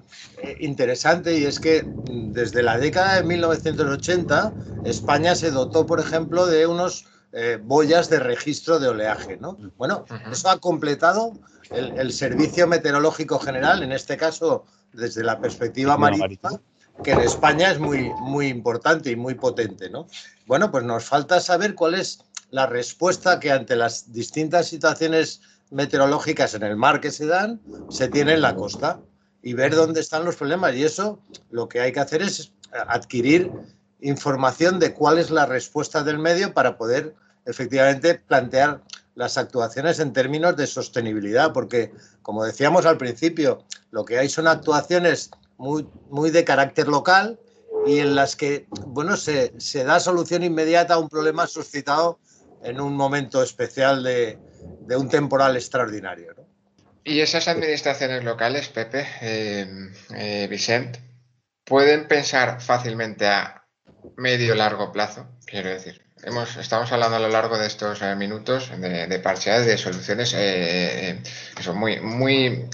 eh, 0.42 0.56
interesante 0.60 1.36
y 1.36 1.44
es 1.44 1.58
que 1.58 1.82
mm, 1.82 2.32
desde 2.32 2.62
la 2.62 2.78
década 2.78 3.16
de 3.16 3.24
1980 3.24 4.52
España 4.84 5.34
se 5.34 5.50
dotó, 5.50 5.86
por 5.86 6.00
ejemplo, 6.00 6.46
de 6.46 6.66
unos 6.66 7.06
eh, 7.32 7.58
boyas 7.62 8.08
de 8.10 8.20
registro 8.20 8.78
de 8.78 8.88
oleaje. 8.88 9.36
¿no? 9.38 9.58
Bueno, 9.76 10.04
eso 10.30 10.48
ha 10.50 10.58
completado 10.58 11.32
el, 11.70 12.12
Servicio 12.12 12.66
Meteorológico 12.66 13.38
General, 13.38 13.82
en 13.82 13.92
este 13.92 14.16
caso 14.16 14.64
desde 14.92 15.24
la 15.24 15.40
perspectiva 15.40 15.96
marítima 15.96 16.60
que 17.02 17.12
en 17.12 17.20
España 17.20 17.72
es 17.72 17.80
muy, 17.80 18.12
muy 18.20 18.46
importante 18.48 19.10
y 19.10 19.16
muy 19.16 19.34
potente, 19.34 19.90
¿no? 19.90 20.06
Bueno, 20.46 20.70
pues 20.70 20.84
nos 20.84 21.04
falta 21.04 21.40
saber 21.40 21.74
cuál 21.74 21.94
es 21.94 22.20
la 22.54 22.68
respuesta 22.68 23.40
que 23.40 23.50
ante 23.50 23.74
las 23.74 24.12
distintas 24.12 24.68
situaciones 24.68 25.40
meteorológicas 25.72 26.54
en 26.54 26.62
el 26.62 26.76
mar 26.76 27.00
que 27.00 27.10
se 27.10 27.26
dan, 27.26 27.60
se 27.90 28.06
tiene 28.06 28.34
en 28.34 28.42
la 28.42 28.54
costa 28.54 29.00
y 29.42 29.54
ver 29.54 29.74
dónde 29.74 30.00
están 30.00 30.24
los 30.24 30.36
problemas. 30.36 30.72
Y 30.76 30.84
eso 30.84 31.18
lo 31.50 31.68
que 31.68 31.80
hay 31.80 31.90
que 31.90 31.98
hacer 31.98 32.22
es 32.22 32.52
adquirir 32.86 33.50
información 34.00 34.78
de 34.78 34.94
cuál 34.94 35.18
es 35.18 35.32
la 35.32 35.46
respuesta 35.46 36.04
del 36.04 36.20
medio 36.20 36.54
para 36.54 36.78
poder 36.78 37.16
efectivamente 37.44 38.14
plantear 38.20 38.84
las 39.16 39.36
actuaciones 39.36 39.98
en 39.98 40.12
términos 40.12 40.56
de 40.56 40.68
sostenibilidad, 40.68 41.52
porque 41.52 41.92
como 42.22 42.44
decíamos 42.44 42.86
al 42.86 42.98
principio, 42.98 43.64
lo 43.90 44.04
que 44.04 44.20
hay 44.20 44.28
son 44.28 44.46
actuaciones 44.46 45.32
muy, 45.56 45.88
muy 46.08 46.30
de 46.30 46.44
carácter 46.44 46.86
local 46.86 47.36
y 47.84 47.98
en 47.98 48.14
las 48.14 48.36
que 48.36 48.68
bueno, 48.86 49.16
se, 49.16 49.52
se 49.58 49.82
da 49.82 49.98
solución 49.98 50.44
inmediata 50.44 50.94
a 50.94 50.98
un 50.98 51.08
problema 51.08 51.48
suscitado 51.48 52.20
en 52.64 52.80
un 52.80 52.96
momento 52.96 53.42
especial 53.42 54.02
de, 54.02 54.38
un 54.96 55.08
temporal 55.08 55.56
extraordinario. 55.56 56.34
Y 57.04 57.20
esas 57.20 57.46
administraciones 57.48 58.24
locales, 58.24 58.68
Pepe, 58.68 59.06
eh, 59.20 59.66
eh, 60.14 60.46
Vicente, 60.48 61.00
pueden 61.64 62.08
pensar 62.08 62.60
fácilmente 62.62 63.26
a 63.26 63.66
medio 64.16 64.54
largo 64.54 64.90
plazo, 64.90 65.28
quiero 65.44 65.68
decir. 65.68 66.02
Estamos 66.58 66.90
hablando 66.90 67.16
a 67.16 67.20
lo 67.20 67.28
largo 67.28 67.58
de 67.58 67.66
estos 67.66 68.00
eh, 68.00 68.16
minutos 68.16 68.70
de, 68.80 69.06
de 69.06 69.18
parciales, 69.18 69.66
de 69.66 69.76
soluciones 69.76 70.32
que 70.32 71.20
son 71.60 71.76
muy, 71.76 72.00
muy 72.00 72.66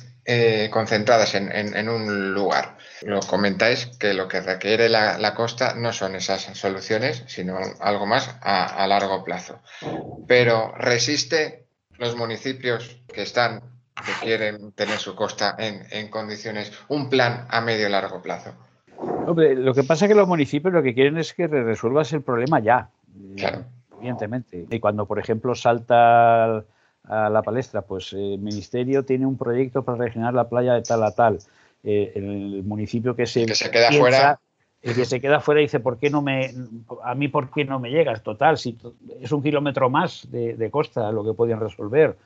concentradas 0.71 1.35
en, 1.35 1.89
un 1.89 2.33
lugar. 2.33 2.79
Lo 3.03 3.21
comentáis 3.21 3.87
que 3.99 4.13
lo 4.15 4.29
que 4.29 4.41
requiere 4.41 4.89
la, 4.89 5.35
costa 5.35 5.75
no 5.75 5.93
son 5.93 6.15
esas 6.15 6.43
soluciones, 6.43 7.25
sino 7.27 7.59
algo 7.81 8.07
más 8.07 8.37
a, 8.43 8.87
largo 8.87 9.25
plazo. 9.25 9.61
Pero 10.27 10.75
resiste 10.77 11.67
los 11.99 12.17
municipios 12.17 13.01
que 13.13 13.23
están, 13.23 13.61
que 13.95 14.13
quieren 14.23 14.73
tener 14.73 14.99
su 14.99 15.15
costa 15.15 15.57
en, 15.59 16.09
condiciones, 16.09 16.73
un 16.89 17.09
plan 17.09 17.47
a 17.49 17.61
medio 17.61 17.89
y 17.89 17.91
largo 17.91 18.21
plazo. 18.21 18.53
lo 19.27 19.75
que 19.75 19.83
pasa 19.83 20.05
es 20.05 20.11
que 20.11 20.15
los 20.15 20.29
municipios 20.29 20.75
lo 20.75 20.83
que 20.83 20.95
quieren 20.95 21.17
es 21.17 21.33
que 21.33 21.47
resuelvas 21.47 22.13
el 22.13 22.23
problema 22.23 22.61
ya. 22.61 22.91
Claro. 23.37 23.65
Evidentemente. 23.99 24.67
Y 24.71 24.81
cuando, 24.81 25.07
por 25.07 25.19
ejemplo, 25.19 25.55
salta 25.55 26.65
a 27.05 27.31
la 27.31 27.43
palestra, 27.43 27.83
pues 27.83 28.13
el 28.13 28.39
ministerio 28.39 29.05
tiene 29.05 29.27
un 29.27 29.37
proyecto 29.39 29.83
para 29.83 29.99
regenerar 29.99 30.35
la 30.35 30.49
playa 30.49 30.75
de 30.75 30.83
tal 30.83 31.03
a 31.03 31.13
tal 31.13 31.39
eh, 31.83 32.13
el 32.15 32.63
municipio 32.65 33.15
que 33.17 33.27
se, 33.27 33.47
queda 33.71 33.91
fuera. 33.93 34.41
El 34.83 34.95
que 34.95 35.05
se 35.05 35.21
queda 35.21 35.41
fuera 35.41 35.61
dice, 35.61 35.81
¿por 35.81 35.99
qué 35.99 36.09
no 36.09 36.23
me, 36.23 36.51
a 37.05 37.15
mí 37.15 37.29
por 37.29 37.51
qué 37.51 37.65
no 37.65 37.79
me 37.79 37.91
llegas? 37.91 38.23
Total, 38.23 38.57
si 38.57 38.79
es 39.21 39.31
un 39.31 39.43
kilómetro 39.43 39.91
más 39.91 40.27
de, 40.31 40.71
costa 40.71 41.13
lo 41.13 41.25
que 41.25 41.35
podían 41.35 41.61
resolver. 41.61 42.17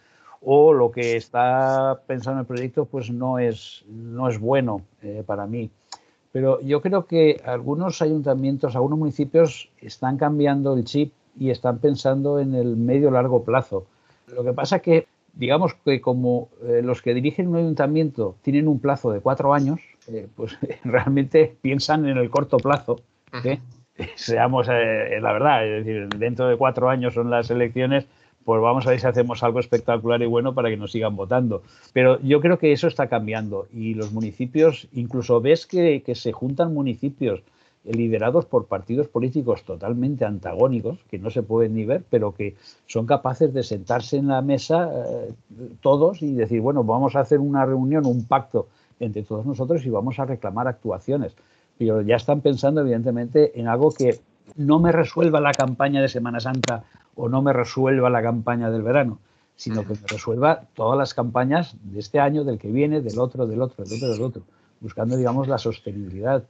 o 0.40 0.72
lo 0.72 0.90
que 0.90 1.16
está 1.16 2.00
pensando 2.06 2.40
el 2.40 2.46
proyecto 2.46 2.84
pues 2.84 3.10
no 3.10 3.38
es, 3.38 3.84
no 3.88 4.28
es 4.28 4.38
bueno 4.38 4.82
eh, 5.02 5.24
para 5.26 5.46
mí. 5.46 5.70
Pero 6.30 6.60
yo 6.60 6.80
creo 6.80 7.06
que 7.06 7.40
algunos 7.44 8.02
ayuntamientos, 8.02 8.74
algunos 8.74 8.98
municipios 8.98 9.70
están 9.80 10.16
cambiando 10.16 10.74
el 10.74 10.84
chip 10.84 11.12
y 11.38 11.50
están 11.50 11.78
pensando 11.78 12.38
en 12.38 12.54
el 12.54 12.76
medio 12.76 13.10
largo 13.10 13.44
plazo. 13.44 13.86
Lo 14.28 14.42
que 14.42 14.52
pasa 14.52 14.80
que, 14.80 15.06
digamos 15.36 15.74
que 15.74 16.00
como 16.00 16.48
eh, 16.62 16.80
los 16.82 17.02
que 17.02 17.14
dirigen 17.14 17.48
un 17.48 17.56
ayuntamiento 17.56 18.36
tienen 18.42 18.68
un 18.68 18.80
plazo 18.80 19.12
de 19.12 19.20
cuatro 19.20 19.54
años, 19.54 19.80
eh, 20.08 20.28
pues 20.34 20.58
realmente 20.84 21.56
piensan 21.60 22.08
en 22.08 22.18
el 22.18 22.30
corto 22.30 22.58
plazo. 22.58 23.00
Seamos 24.16 24.66
la 24.66 25.32
verdad, 25.32 25.66
es 25.66 25.84
decir, 25.84 26.08
dentro 26.08 26.48
de 26.48 26.56
cuatro 26.56 26.88
años 26.88 27.14
son 27.14 27.30
las 27.30 27.50
elecciones 27.50 28.06
pues 28.44 28.60
vamos 28.60 28.86
a 28.86 28.90
ver 28.90 29.00
si 29.00 29.06
hacemos 29.06 29.42
algo 29.42 29.58
espectacular 29.58 30.22
y 30.22 30.26
bueno 30.26 30.54
para 30.54 30.68
que 30.68 30.76
nos 30.76 30.92
sigan 30.92 31.16
votando. 31.16 31.62
Pero 31.92 32.20
yo 32.20 32.40
creo 32.40 32.58
que 32.58 32.72
eso 32.72 32.86
está 32.86 33.08
cambiando 33.08 33.66
y 33.72 33.94
los 33.94 34.12
municipios, 34.12 34.88
incluso 34.92 35.40
ves 35.40 35.66
que, 35.66 36.02
se 36.14 36.32
juntan 36.32 36.74
municipios 36.74 37.42
liderados 37.84 38.46
por 38.46 38.66
partidos 38.66 39.08
políticos 39.08 39.62
totalmente 39.64 40.24
antagónicos, 40.24 40.98
que 41.10 41.18
no 41.18 41.30
se 41.30 41.42
pueden 41.42 41.74
ni 41.74 41.84
ver, 41.84 42.04
pero 42.08 42.32
que 42.32 42.56
son 42.86 43.06
capaces 43.06 43.52
de 43.52 43.62
sentarse 43.62 44.16
en 44.16 44.28
la 44.28 44.40
mesa 44.42 44.90
eh, 44.92 45.32
todos 45.80 46.22
y 46.22 46.32
decir, 46.32 46.60
bueno, 46.60 46.82
vamos 46.84 47.14
a 47.16 47.20
hacer 47.20 47.40
una 47.40 47.66
reunión, 47.66 48.06
un 48.06 48.24
pacto 48.24 48.68
entre 49.00 49.22
todos 49.22 49.44
nosotros 49.44 49.84
y 49.84 49.90
vamos 49.90 50.18
a 50.18 50.24
reclamar 50.24 50.68
actuaciones. 50.68 51.34
Pero 51.76 52.00
ya 52.02 52.16
están 52.16 52.40
pensando, 52.40 52.80
evidentemente, 52.80 53.58
en 53.58 53.68
algo 53.68 53.92
que 53.92 54.20
no 54.56 54.78
me 54.78 54.92
resuelva 54.92 55.40
la 55.40 55.52
campaña 55.52 56.00
de 56.00 56.08
Semana 56.08 56.40
Santa 56.40 56.84
o 57.14 57.28
no 57.28 57.42
me 57.42 57.52
resuelva 57.52 58.10
la 58.10 58.22
campaña 58.22 58.70
del 58.70 58.82
verano, 58.82 59.18
sino 59.56 59.82
que 59.82 59.94
me 59.94 60.06
resuelva 60.06 60.64
todas 60.74 60.98
las 60.98 61.14
campañas 61.14 61.76
de 61.82 62.00
este 62.00 62.20
año, 62.20 62.44
del 62.44 62.58
que 62.58 62.70
viene, 62.70 63.00
del 63.00 63.18
otro, 63.18 63.46
del 63.46 63.62
otro, 63.62 63.84
del 63.84 63.96
otro, 63.96 64.12
del 64.12 64.22
otro, 64.22 64.42
buscando, 64.80 65.16
digamos, 65.16 65.48
la 65.48 65.58
sostenibilidad. 65.58 66.44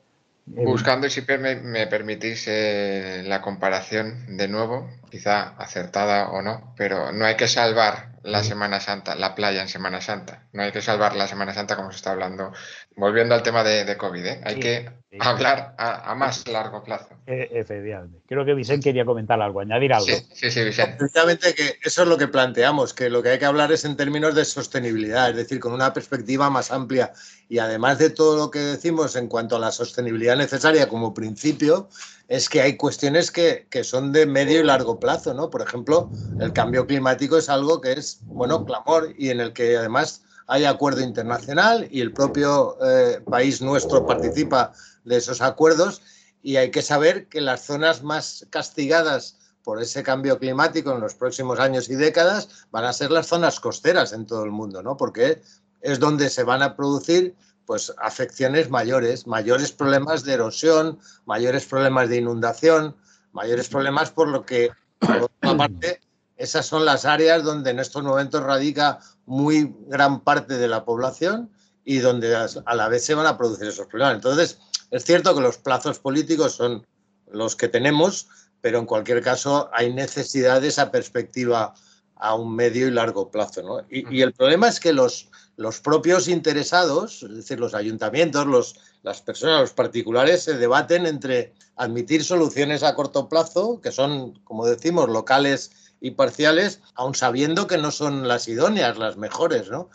Buscando, 0.46 1.06
y 1.06 1.10
si 1.10 1.22
me, 1.22 1.56
me 1.56 1.86
permitís 1.86 2.44
eh, 2.48 3.22
la 3.24 3.40
comparación 3.40 4.36
de 4.36 4.46
nuevo, 4.46 4.90
quizá 5.10 5.54
acertada 5.56 6.30
o 6.30 6.42
no, 6.42 6.74
pero 6.76 7.12
no 7.12 7.24
hay 7.24 7.36
que 7.36 7.48
salvar 7.48 8.14
la 8.24 8.42
Semana 8.42 8.80
Santa, 8.80 9.14
la 9.14 9.34
playa 9.34 9.60
en 9.60 9.68
Semana 9.68 10.00
Santa. 10.00 10.44
No 10.52 10.62
hay 10.62 10.72
que 10.72 10.80
salvar 10.80 11.14
la 11.14 11.28
Semana 11.28 11.52
Santa 11.52 11.76
como 11.76 11.90
se 11.92 11.96
está 11.96 12.12
hablando. 12.12 12.52
Volviendo 12.96 13.34
al 13.34 13.42
tema 13.42 13.62
de, 13.62 13.96
COVID, 13.96 14.24
¿eh? 14.24 14.40
hay 14.44 14.58
que 14.58 14.90
hablar 15.20 15.74
a, 15.76 16.14
más 16.14 16.48
largo 16.48 16.82
plazo. 16.82 17.10
E, 17.26 17.50
efectivamente. 17.52 18.20
Creo 18.26 18.44
que 18.44 18.54
Vicente 18.54 18.84
quería 18.84 19.04
comentar 19.04 19.40
algo, 19.40 19.60
añadir 19.60 19.92
algo. 19.92 20.06
Sí, 20.06 20.50
sí, 20.50 20.64
Vicente. 20.64 20.96
Precisamente 20.96 21.54
que 21.54 21.78
eso 21.82 22.02
es 22.02 22.08
lo 22.08 22.16
que 22.16 22.28
planteamos, 22.28 22.94
que 22.94 23.10
lo 23.10 23.22
que 23.22 23.28
hay 23.28 23.38
que 23.38 23.44
hablar 23.44 23.70
es 23.72 23.84
en 23.84 23.96
términos 23.96 24.34
de 24.34 24.44
sostenibilidad, 24.46 25.30
es 25.30 25.36
decir, 25.36 25.60
con 25.60 25.72
una 25.72 25.92
perspectiva 25.92 26.48
más 26.48 26.72
amplia. 26.72 27.12
Y 27.48 27.58
además 27.58 27.98
de 27.98 28.10
todo 28.10 28.36
lo 28.36 28.50
que 28.50 28.58
decimos 28.58 29.16
en 29.16 29.28
cuanto 29.28 29.56
a 29.56 29.58
la 29.58 29.70
sostenibilidad 29.70 30.36
necesaria 30.36 30.88
como 30.88 31.14
principio, 31.14 31.88
es 32.28 32.48
que 32.48 32.62
hay 32.62 32.76
cuestiones 32.76 33.30
que, 33.30 33.66
son 33.82 34.12
de 34.12 34.26
medio 34.26 34.60
y 34.60 34.64
largo 34.64 34.98
plazo, 34.98 35.34
¿no? 35.34 35.50
Por 35.50 35.62
ejemplo, 35.62 36.10
el 36.40 36.52
cambio 36.52 36.86
climático 36.86 37.36
es 37.36 37.48
algo 37.48 37.80
que 37.80 37.92
es, 37.92 38.20
bueno, 38.22 38.64
clamor 38.64 39.14
y 39.18 39.30
en 39.30 39.40
el 39.40 39.52
que 39.52 39.76
además 39.76 40.22
hay 40.46 40.64
acuerdo 40.64 41.00
internacional 41.00 41.88
y 41.90 42.00
el 42.00 42.12
propio 42.12 42.76
eh, 42.84 43.20
país 43.30 43.60
nuestro 43.60 44.06
participa 44.06 44.72
de 45.04 45.16
esos 45.16 45.40
acuerdos 45.40 46.02
y 46.42 46.56
hay 46.56 46.70
que 46.70 46.82
saber 46.82 47.28
que 47.28 47.40
las 47.40 47.64
zonas 47.64 48.02
más 48.02 48.46
castigadas 48.50 49.38
por 49.62 49.80
ese 49.80 50.02
cambio 50.02 50.38
climático 50.38 50.92
en 50.92 51.00
los 51.00 51.14
próximos 51.14 51.58
años 51.58 51.88
y 51.88 51.94
décadas 51.94 52.66
van 52.70 52.84
a 52.84 52.92
ser 52.92 53.10
las 53.10 53.26
zonas 53.26 53.60
costeras 53.60 54.12
en 54.12 54.26
todo 54.26 54.44
el 54.44 54.50
mundo, 54.50 54.82
¿no? 54.82 54.96
Porque 54.96 55.40
es 55.84 56.00
donde 56.00 56.30
se 56.30 56.42
van 56.44 56.62
a 56.62 56.74
producir 56.74 57.36
pues 57.66 57.92
afecciones 57.98 58.70
mayores, 58.70 59.26
mayores 59.26 59.70
problemas 59.70 60.24
de 60.24 60.32
erosión, 60.34 60.98
mayores 61.26 61.66
problemas 61.66 62.08
de 62.08 62.16
inundación, 62.16 62.96
mayores 63.32 63.68
problemas 63.68 64.10
por 64.10 64.28
lo 64.28 64.44
que, 64.44 64.70
por 64.98 65.22
otra 65.22 65.56
parte, 65.56 66.00
esas 66.36 66.66
son 66.66 66.84
las 66.84 67.04
áreas 67.04 67.44
donde 67.44 67.70
en 67.70 67.78
estos 67.78 68.02
momentos 68.02 68.42
radica 68.42 68.98
muy 69.26 69.74
gran 69.86 70.20
parte 70.20 70.56
de 70.58 70.68
la 70.68 70.84
población 70.84 71.50
y 71.84 71.98
donde 71.98 72.34
a 72.34 72.74
la 72.74 72.88
vez 72.88 73.04
se 73.04 73.14
van 73.14 73.26
a 73.26 73.36
producir 73.36 73.68
esos 73.68 73.86
problemas. 73.86 74.14
Entonces, 74.14 74.58
es 74.90 75.04
cierto 75.04 75.34
que 75.34 75.42
los 75.42 75.58
plazos 75.58 75.98
políticos 75.98 76.54
son 76.54 76.86
los 77.30 77.56
que 77.56 77.68
tenemos, 77.68 78.28
pero 78.62 78.78
en 78.78 78.86
cualquier 78.86 79.22
caso 79.22 79.68
hay 79.72 79.92
necesidad 79.92 80.62
de 80.62 80.68
esa 80.68 80.90
perspectiva 80.90 81.74
a 82.16 82.34
un 82.34 82.54
medio 82.54 82.86
y 82.86 82.90
largo 82.90 83.30
plazo. 83.30 83.62
¿no? 83.62 83.80
Y, 83.90 84.16
y, 84.16 84.22
el 84.22 84.32
problema 84.32 84.68
es 84.68 84.80
que 84.80 84.92
los, 84.92 85.28
los 85.56 85.80
propios 85.80 86.28
interesados, 86.28 87.22
es 87.22 87.36
decir, 87.36 87.60
los 87.60 87.74
ayuntamientos, 87.74 88.46
los, 88.46 88.76
las 89.02 89.22
personas, 89.22 89.60
los 89.60 89.72
particulares, 89.72 90.42
se 90.42 90.56
debaten 90.56 91.06
entre 91.06 91.52
admitir 91.76 92.24
soluciones 92.24 92.82
a 92.82 92.94
corto 92.94 93.28
plazo, 93.28 93.80
que 93.80 93.92
son, 93.92 94.38
como 94.44 94.66
decimos, 94.66 95.08
locales 95.08 95.94
y 96.00 96.12
parciales, 96.12 96.80
aun 96.94 97.14
sabiendo 97.14 97.66
que 97.66 97.78
no 97.78 97.90
son 97.90 98.28
las 98.28 98.48
idóneas, 98.48 98.98
las 98.98 99.16
mejores, 99.16 99.70
¿no? 99.70 99.90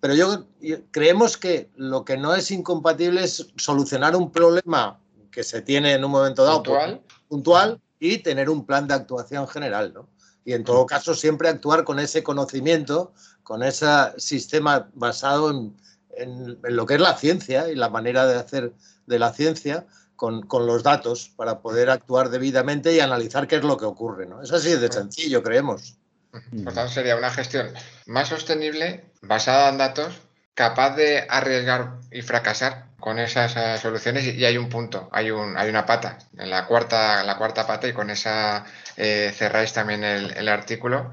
Pero 0.00 0.14
yo, 0.14 0.46
creemos 0.90 1.36
que 1.36 1.68
lo 1.76 2.04
que 2.04 2.16
no 2.16 2.34
es 2.34 2.50
incompatible 2.50 3.22
es 3.22 3.48
solucionar 3.56 4.16
un 4.16 4.32
problema 4.32 4.98
que 5.30 5.44
se 5.44 5.60
tiene 5.60 5.92
en 5.92 6.04
un 6.04 6.10
momento 6.10 6.44
dado 6.44 6.62
puntual, 6.62 7.02
puntual 7.28 7.80
y 7.98 8.18
tener 8.18 8.48
un 8.48 8.64
plan 8.64 8.88
de 8.88 8.94
actuación 8.94 9.46
general, 9.46 9.92
¿no? 9.92 10.08
Y 10.44 10.54
en 10.54 10.64
todo 10.64 10.86
caso 10.86 11.14
siempre 11.14 11.48
actuar 11.48 11.84
con 11.84 11.98
ese 11.98 12.22
conocimiento 12.22 13.12
con 13.50 13.64
ese 13.64 13.86
sistema 14.16 14.88
basado 14.94 15.50
en, 15.50 16.56
lo 16.62 16.86
que 16.86 16.94
es 16.94 17.00
la 17.00 17.16
ciencia 17.16 17.68
y 17.68 17.74
la 17.74 17.88
manera 17.88 18.24
de 18.26 18.36
hacer 18.36 18.72
de 19.06 19.18
la 19.18 19.32
ciencia 19.32 19.86
con, 20.14 20.46
los 20.48 20.84
datos 20.84 21.32
para 21.34 21.58
poder 21.58 21.90
actuar 21.90 22.28
debidamente 22.28 22.92
y 22.92 23.00
analizar 23.00 23.48
qué 23.48 23.56
es 23.56 23.64
lo 23.64 23.76
que 23.76 23.86
ocurre. 23.86 24.26
¿no? 24.26 24.40
Es 24.40 24.52
así 24.52 24.76
de 24.76 24.92
sencillo, 24.92 25.42
creemos. 25.42 25.96
Por 26.30 26.72
tanto, 26.72 26.92
sería 26.92 27.16
una 27.16 27.32
gestión 27.32 27.72
más 28.06 28.28
sostenible, 28.28 29.10
basada 29.20 29.68
en 29.70 29.78
datos, 29.78 30.14
capaz 30.54 30.94
de 30.94 31.26
arriesgar 31.28 31.98
y 32.12 32.22
fracasar 32.22 32.89
con 33.00 33.18
esas 33.18 33.56
eh, 33.56 33.78
soluciones 33.78 34.26
y, 34.26 34.44
hay 34.44 34.56
un 34.56 34.68
punto, 34.68 35.08
hay, 35.12 35.30
un, 35.30 35.56
hay 35.56 35.68
una 35.68 35.86
pata, 35.86 36.18
en 36.36 36.50
la 36.50 36.66
cuarta, 36.66 37.24
la 37.24 37.36
cuarta 37.36 37.66
pata 37.66 37.88
y 37.88 37.92
con 37.92 38.10
esa 38.10 38.64
eh, 38.96 39.32
cerráis 39.34 39.72
también 39.72 40.04
el 40.04 40.48
artículo 40.48 41.12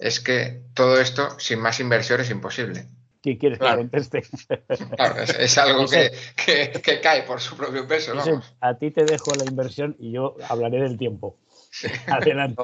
es 0.00 0.20
que 0.20 0.62
todo 0.74 1.00
esto 1.00 1.38
sin 1.38 1.60
más 1.60 1.78
inversión 1.78 2.20
es 2.20 2.30
imposible. 2.30 2.88
¿Qué 3.22 3.36
quieres 3.36 3.58
que 3.58 3.66
conteste? 3.66 4.22
Claro, 4.96 5.20
es, 5.20 5.58
algo 5.58 5.84
que, 5.86 7.00
cae 7.02 7.22
por 7.22 7.40
su 7.40 7.56
propio 7.56 7.86
peso. 7.86 8.14
A 8.60 8.78
ti 8.78 8.90
te 8.90 9.04
dejo 9.04 9.32
la 9.34 9.44
inversión 9.44 9.94
y 9.98 10.12
yo 10.12 10.36
hablaré 10.48 10.80
del 10.80 10.96
tiempo. 10.96 11.38
Adelante. 12.06 12.62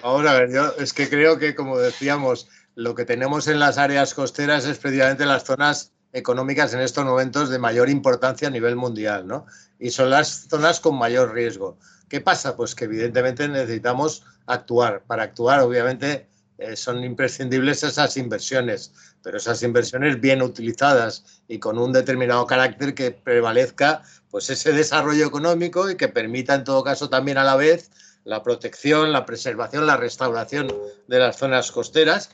Vamos 0.00 0.26
a 0.26 0.34
ver, 0.34 0.52
yo 0.52 0.72
es 0.78 0.92
que 0.92 1.08
creo 1.08 1.38
que, 1.38 1.56
como 1.56 1.78
decíamos, 1.78 2.48
lo 2.76 2.94
que 2.94 3.04
tenemos 3.04 3.48
en 3.48 3.58
las 3.58 3.78
áreas 3.78 4.14
costeras 4.14 4.64
es 4.66 4.78
precisamente 4.78 5.26
las 5.26 5.44
zonas 5.44 5.92
económicas 6.12 6.74
en 6.74 6.80
estos 6.80 7.04
momentos 7.04 7.50
de 7.50 7.58
mayor 7.58 7.88
importancia 7.88 8.48
a 8.48 8.50
nivel 8.50 8.76
mundial, 8.76 9.26
¿no? 9.26 9.46
Y 9.78 9.90
son 9.90 10.10
las 10.10 10.46
zonas 10.48 10.80
con 10.80 10.96
mayor 10.96 11.32
riesgo. 11.32 11.78
¿Qué 12.08 12.20
pasa? 12.20 12.56
Pues 12.56 12.74
que 12.74 12.84
evidentemente 12.84 13.48
necesitamos 13.48 14.24
actuar. 14.46 15.02
Para 15.06 15.22
actuar, 15.24 15.60
obviamente, 15.60 16.28
eh, 16.58 16.76
son 16.76 17.02
imprescindibles 17.02 17.82
esas 17.82 18.16
inversiones, 18.16 18.92
pero 19.22 19.38
esas 19.38 19.62
inversiones 19.62 20.20
bien 20.20 20.42
utilizadas 20.42 21.42
y 21.48 21.58
con 21.58 21.78
un 21.78 21.92
determinado 21.92 22.46
carácter 22.46 22.94
que 22.94 23.10
prevalezca 23.10 24.02
pues 24.30 24.48
ese 24.50 24.72
desarrollo 24.72 25.26
económico 25.26 25.90
y 25.90 25.96
que 25.96 26.08
permita 26.08 26.54
en 26.54 26.64
todo 26.64 26.84
caso 26.84 27.08
también 27.08 27.38
a 27.38 27.44
la 27.44 27.56
vez 27.56 27.90
la 28.24 28.42
protección, 28.42 29.12
la 29.12 29.26
preservación, 29.26 29.86
la 29.86 29.96
restauración 29.96 30.72
de 31.08 31.18
las 31.18 31.36
zonas 31.36 31.72
costeras 31.72 32.30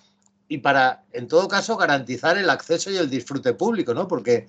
y 0.49 0.59
para 0.59 1.05
en 1.13 1.29
todo 1.29 1.47
caso 1.47 1.77
garantizar 1.77 2.39
el 2.39 2.51
acceso 2.51 2.91
y 2.91 2.97
el 2.97 3.11
disfrute 3.11 3.53
público, 3.53 3.95
¿no? 3.95 4.09
Porque 4.09 4.49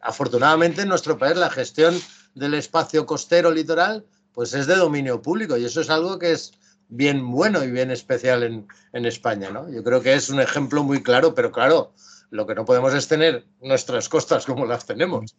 afortunadamente 0.00 0.82
en 0.82 0.88
nuestro 0.88 1.18
país 1.18 1.36
la 1.36 1.50
gestión 1.50 1.94
del 2.34 2.54
espacio 2.54 3.04
costero 3.06 3.50
litoral 3.50 4.06
pues 4.32 4.54
es 4.54 4.66
de 4.66 4.76
dominio 4.76 5.20
público 5.20 5.56
y 5.56 5.64
eso 5.64 5.80
es 5.80 5.90
algo 5.90 6.18
que 6.18 6.32
es 6.32 6.52
bien 6.88 7.28
bueno 7.30 7.62
y 7.64 7.70
bien 7.70 7.90
especial 7.90 8.42
en, 8.42 8.66
en, 8.92 9.06
España. 9.06 9.50
¿no? 9.50 9.70
Yo 9.70 9.82
creo 9.82 10.00
que 10.00 10.14
es 10.14 10.30
un 10.30 10.40
ejemplo 10.40 10.82
muy 10.82 11.02
claro, 11.02 11.34
pero 11.34 11.52
claro, 11.52 11.92
lo 12.30 12.46
que 12.46 12.54
no 12.54 12.64
podemos 12.64 12.94
es 12.94 13.08
tener 13.08 13.44
nuestras 13.60 14.08
costas 14.08 14.46
como 14.46 14.66
las 14.66 14.86
tenemos. 14.86 15.36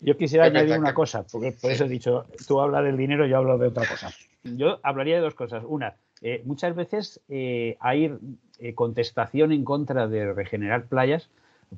Yo 0.00 0.16
quisiera 0.16 0.44
añadir 0.44 0.78
una 0.78 0.94
cosa, 0.94 1.24
porque 1.24 1.52
por 1.52 1.70
eso 1.70 1.84
he 1.84 1.88
dicho, 1.88 2.26
tú 2.46 2.60
hablas 2.60 2.84
del 2.84 2.96
dinero, 2.96 3.26
yo 3.26 3.38
hablo 3.38 3.56
de 3.56 3.68
otra 3.68 3.86
cosa. 3.88 4.12
Yo 4.42 4.78
hablaría 4.82 5.16
de 5.16 5.22
dos 5.22 5.34
cosas. 5.34 5.64
Una, 5.66 5.96
eh, 6.20 6.42
muchas 6.44 6.74
veces 6.74 7.20
eh, 7.28 7.76
hay 7.80 8.16
eh, 8.60 8.74
contestación 8.74 9.52
en 9.52 9.64
contra 9.64 10.08
de 10.08 10.32
regenerar 10.32 10.86
playas, 10.86 11.28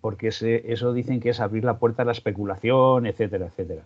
porque 0.01 0.29
eso 0.29 0.93
dicen 0.93 1.21
que 1.21 1.31
es 1.31 1.41
abrir 1.41 1.64
la 1.64 1.79
puerta 1.79 2.03
a 2.03 2.05
la 2.05 2.12
especulación, 2.12 3.07
etcétera, 3.07 3.47
etcétera. 3.47 3.85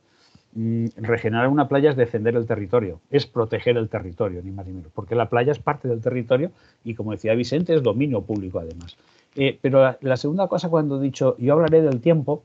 mm, 0.55 0.87
regenerar 0.97 1.49
una 1.49 1.69
playa 1.69 1.91
es 1.91 1.97
defender 1.97 2.37
el 2.37 2.47
territorio, 2.47 3.01
es 3.11 3.27
proteger 3.27 3.77
el 3.79 3.89
territorio, 3.89 4.43
ni 4.43 4.51
más 4.51 4.67
ni 4.67 4.73
menos, 4.75 4.93
porque 4.93 5.15
la 5.15 5.31
playa 5.31 5.53
es 5.53 5.59
parte 5.59 5.89
del 5.89 6.01
territorio 6.01 6.51
y, 6.85 6.95
como 6.95 7.13
decía 7.13 7.35
Vicente, 7.35 7.75
es 7.75 7.83
dominio 7.83 8.23
público 8.23 8.59
además. 8.59 8.97
Eh, 9.35 9.59
pero 9.63 9.97
la, 10.01 10.17
segunda 10.17 10.47
cosa, 10.49 10.69
cuando 10.69 10.99
he 10.99 11.05
dicho, 11.05 11.37
yo 11.39 11.55
hablaré 11.55 11.81
del 11.81 12.01
tiempo, 12.01 12.45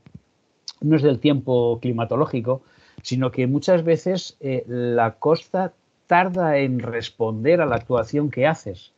no 0.80 0.96
es 0.96 1.02
del 1.02 1.18
tiempo 1.18 1.78
climatológico, 1.80 2.62
sino 3.02 3.30
que 3.30 3.46
muchas 3.46 3.84
veces 3.84 4.36
eh, 4.40 4.64
la 4.66 5.14
costa 5.14 5.72
tarda 6.06 6.58
en 6.58 6.80
responder 6.80 7.60
a 7.60 7.66
la 7.66 7.76
actuación 7.76 8.30
que 8.30 8.46
haces. 8.46 8.92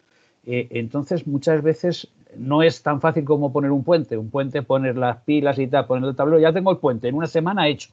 Eh, 0.46 0.68
entonces, 0.70 1.26
muchas 1.26 1.62
veces 1.62 2.08
no 2.36 2.62
es 2.62 2.82
tan 2.82 3.00
fácil 3.00 3.24
como 3.24 3.52
poner 3.52 3.70
un 3.70 3.84
puente. 3.84 4.16
Un 4.16 4.30
puente, 4.30 4.62
poner 4.62 4.96
las 4.96 5.18
pilas 5.18 5.58
y 5.58 5.66
tal, 5.66 5.86
poner 5.86 6.08
el 6.08 6.16
tablero, 6.16 6.40
ya 6.40 6.52
tengo 6.52 6.70
el 6.70 6.78
puente, 6.78 7.08
en 7.08 7.14
una 7.14 7.26
semana 7.26 7.68
hecho. 7.68 7.90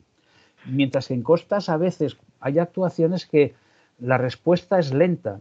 Mientras 0.65 1.07
que 1.07 1.13
en 1.13 1.23
costas 1.23 1.69
a 1.69 1.77
veces 1.77 2.17
hay 2.39 2.59
actuaciones 2.59 3.25
que 3.25 3.53
la 3.99 4.17
respuesta 4.17 4.79
es 4.79 4.93
lenta, 4.93 5.39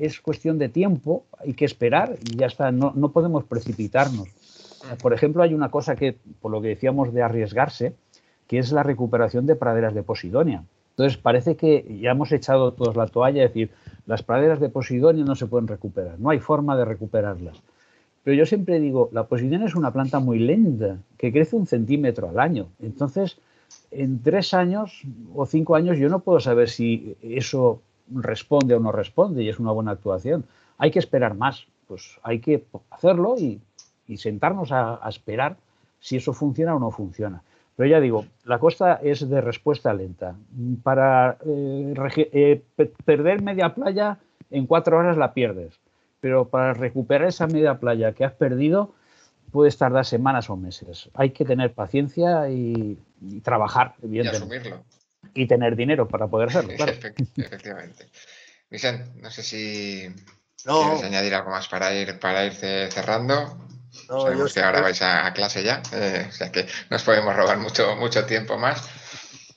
es 0.00 0.20
cuestión 0.20 0.58
de 0.58 0.68
tiempo, 0.68 1.24
hay 1.38 1.54
que 1.54 1.64
esperar 1.64 2.16
y 2.24 2.36
ya 2.36 2.46
está, 2.46 2.72
no, 2.72 2.92
no 2.94 3.10
podemos 3.10 3.44
precipitarnos. 3.44 4.28
Por 5.02 5.14
ejemplo, 5.14 5.42
hay 5.42 5.54
una 5.54 5.70
cosa 5.70 5.96
que, 5.96 6.16
por 6.40 6.50
lo 6.50 6.60
que 6.60 6.68
decíamos 6.68 7.12
de 7.12 7.22
arriesgarse, 7.22 7.94
que 8.46 8.58
es 8.58 8.72
la 8.72 8.82
recuperación 8.82 9.46
de 9.46 9.56
praderas 9.56 9.94
de 9.94 10.02
Posidonia. 10.02 10.64
Entonces 10.94 11.18
parece 11.18 11.56
que 11.56 11.98
ya 12.00 12.12
hemos 12.12 12.30
echado 12.30 12.72
todos 12.72 12.94
la 12.94 13.08
toalla, 13.08 13.42
es 13.42 13.50
decir, 13.50 13.70
las 14.06 14.22
praderas 14.22 14.60
de 14.60 14.68
Posidonia 14.68 15.24
no 15.24 15.34
se 15.34 15.46
pueden 15.46 15.66
recuperar, 15.66 16.20
no 16.20 16.30
hay 16.30 16.38
forma 16.38 16.76
de 16.76 16.84
recuperarlas. 16.84 17.60
Pero 18.22 18.36
yo 18.36 18.46
siempre 18.46 18.78
digo, 18.78 19.08
la 19.12 19.26
Posidonia 19.26 19.66
es 19.66 19.74
una 19.74 19.92
planta 19.92 20.20
muy 20.20 20.38
lenta, 20.38 20.98
que 21.18 21.32
crece 21.32 21.56
un 21.56 21.66
centímetro 21.66 22.28
al 22.28 22.38
año. 22.38 22.68
Entonces, 22.80 23.38
en 23.90 24.22
tres 24.22 24.54
años 24.54 25.02
o 25.34 25.46
cinco 25.46 25.74
años 25.74 25.98
yo 25.98 26.08
no 26.08 26.20
puedo 26.20 26.38
saber 26.38 26.70
si 26.70 27.16
eso 27.22 27.82
responde 28.14 28.76
o 28.76 28.80
no 28.80 28.92
responde 28.92 29.42
y 29.42 29.48
es 29.48 29.58
una 29.58 29.72
buena 29.72 29.90
actuación. 29.90 30.44
Hay 30.78 30.92
que 30.92 31.00
esperar 31.00 31.34
más, 31.34 31.66
pues 31.88 32.20
hay 32.22 32.38
que 32.38 32.64
hacerlo 32.90 33.34
y, 33.36 33.60
sentarnos 34.16 34.70
a 34.70 35.00
esperar 35.08 35.56
si 35.98 36.16
eso 36.16 36.34
funciona 36.34 36.76
o 36.76 36.78
no 36.78 36.90
funciona. 36.90 37.42
Pero 37.76 37.88
ya 37.88 38.00
digo, 38.00 38.26
la 38.44 38.58
costa 38.58 39.00
es 39.02 39.28
de 39.28 39.40
respuesta 39.40 39.92
lenta. 39.92 40.36
Para 40.82 41.38
eh, 41.44 41.94
eh, 42.32 42.62
perder 43.04 43.42
media 43.42 43.74
playa, 43.74 44.18
en 44.50 44.66
cuatro 44.66 44.98
horas 44.98 45.16
la 45.16 45.34
pierdes. 45.34 45.74
Pero 46.20 46.48
para 46.48 46.72
recuperar 46.72 47.28
esa 47.28 47.46
media 47.46 47.78
playa 47.80 48.12
que 48.12 48.24
has 48.24 48.32
perdido, 48.32 48.94
puedes 49.50 49.76
tardar 49.76 50.06
semanas 50.06 50.48
o 50.50 50.56
meses. 50.56 51.10
Hay 51.14 51.30
que 51.30 51.44
tener 51.44 51.72
paciencia 51.72 52.48
y, 52.48 52.98
trabajar, 53.42 53.94
evidentemente. 54.02 54.54
Y 54.54 54.58
asumirlo. 54.58 54.84
Y 55.34 55.46
tener 55.46 55.74
dinero 55.74 56.06
para 56.06 56.28
poder 56.28 56.50
hacerlo, 56.50 56.72
claro. 56.76 56.92
Efectivamente. 56.92 58.06
Vicente, 58.70 59.10
no 59.20 59.30
sé 59.30 59.42
si 59.42 60.08
quieres 60.56 61.02
añadir 61.02 61.34
algo 61.34 61.50
más 61.50 61.68
para 61.68 61.94
ir, 61.94 62.18
para 62.18 62.46
ir 62.46 62.52
cerrando. 62.52 63.58
No, 64.08 64.22
Sabemos 64.22 64.52
que 64.52 64.60
ahora 64.60 64.80
vais 64.80 65.00
a, 65.02 65.32
clase 65.32 65.62
ya, 65.62 65.82
eh, 65.92 66.26
o 66.28 66.32
sea 66.32 66.50
que 66.50 66.66
nos 66.90 67.02
podemos 67.02 67.34
robar 67.34 67.58
mucho, 67.58 67.96
mucho 67.96 68.24
tiempo 68.26 68.58
más. 68.58 68.88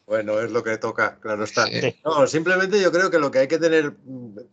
Bueno, 0.08 0.40
es 0.40 0.52
lo 0.52 0.64
que 0.64 0.78
toca, 0.78 1.18
claro 1.20 1.44
está. 1.44 1.66
No, 2.06 2.26
simplemente 2.28 2.80
yo 2.80 2.94
creo 2.94 3.12
que 3.12 3.20
lo 3.20 3.30
que 3.30 3.40
hay 3.40 3.48
que 3.50 3.58
tener 3.58 3.94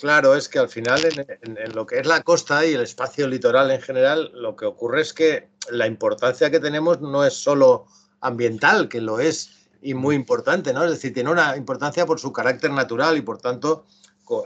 claro 0.01 0.35
es 0.35 0.49
que 0.49 0.59
al 0.59 0.69
final 0.69 1.01
en, 1.05 1.73
lo 1.75 1.87
que 1.87 2.01
es 2.01 2.07
la 2.09 2.23
costa 2.23 2.67
y 2.67 2.75
el 2.75 2.81
espacio 2.81 3.29
litoral 3.29 3.71
en 3.71 3.81
general, 3.81 4.33
lo 4.35 4.57
que 4.57 4.65
ocurre 4.65 5.03
es 5.03 5.13
que 5.13 5.49
la 5.71 5.87
importancia 5.87 6.51
que 6.51 6.59
tenemos 6.59 7.01
no 7.01 7.25
es 7.25 7.35
solo 7.35 7.87
ambiental, 8.21 8.89
que 8.89 9.01
lo 9.01 9.21
es 9.21 9.69
y 9.81 9.95
muy 9.95 10.17
importante, 10.17 10.73
¿no? 10.73 10.83
Es 10.85 10.91
decir, 10.91 11.15
tiene 11.15 11.31
una 11.31 11.57
importancia 11.57 12.05
por 12.05 12.19
su 12.19 12.33
carácter 12.33 12.73
natural 12.73 13.17
y 13.17 13.21
por 13.21 13.39
tanto 13.39 13.87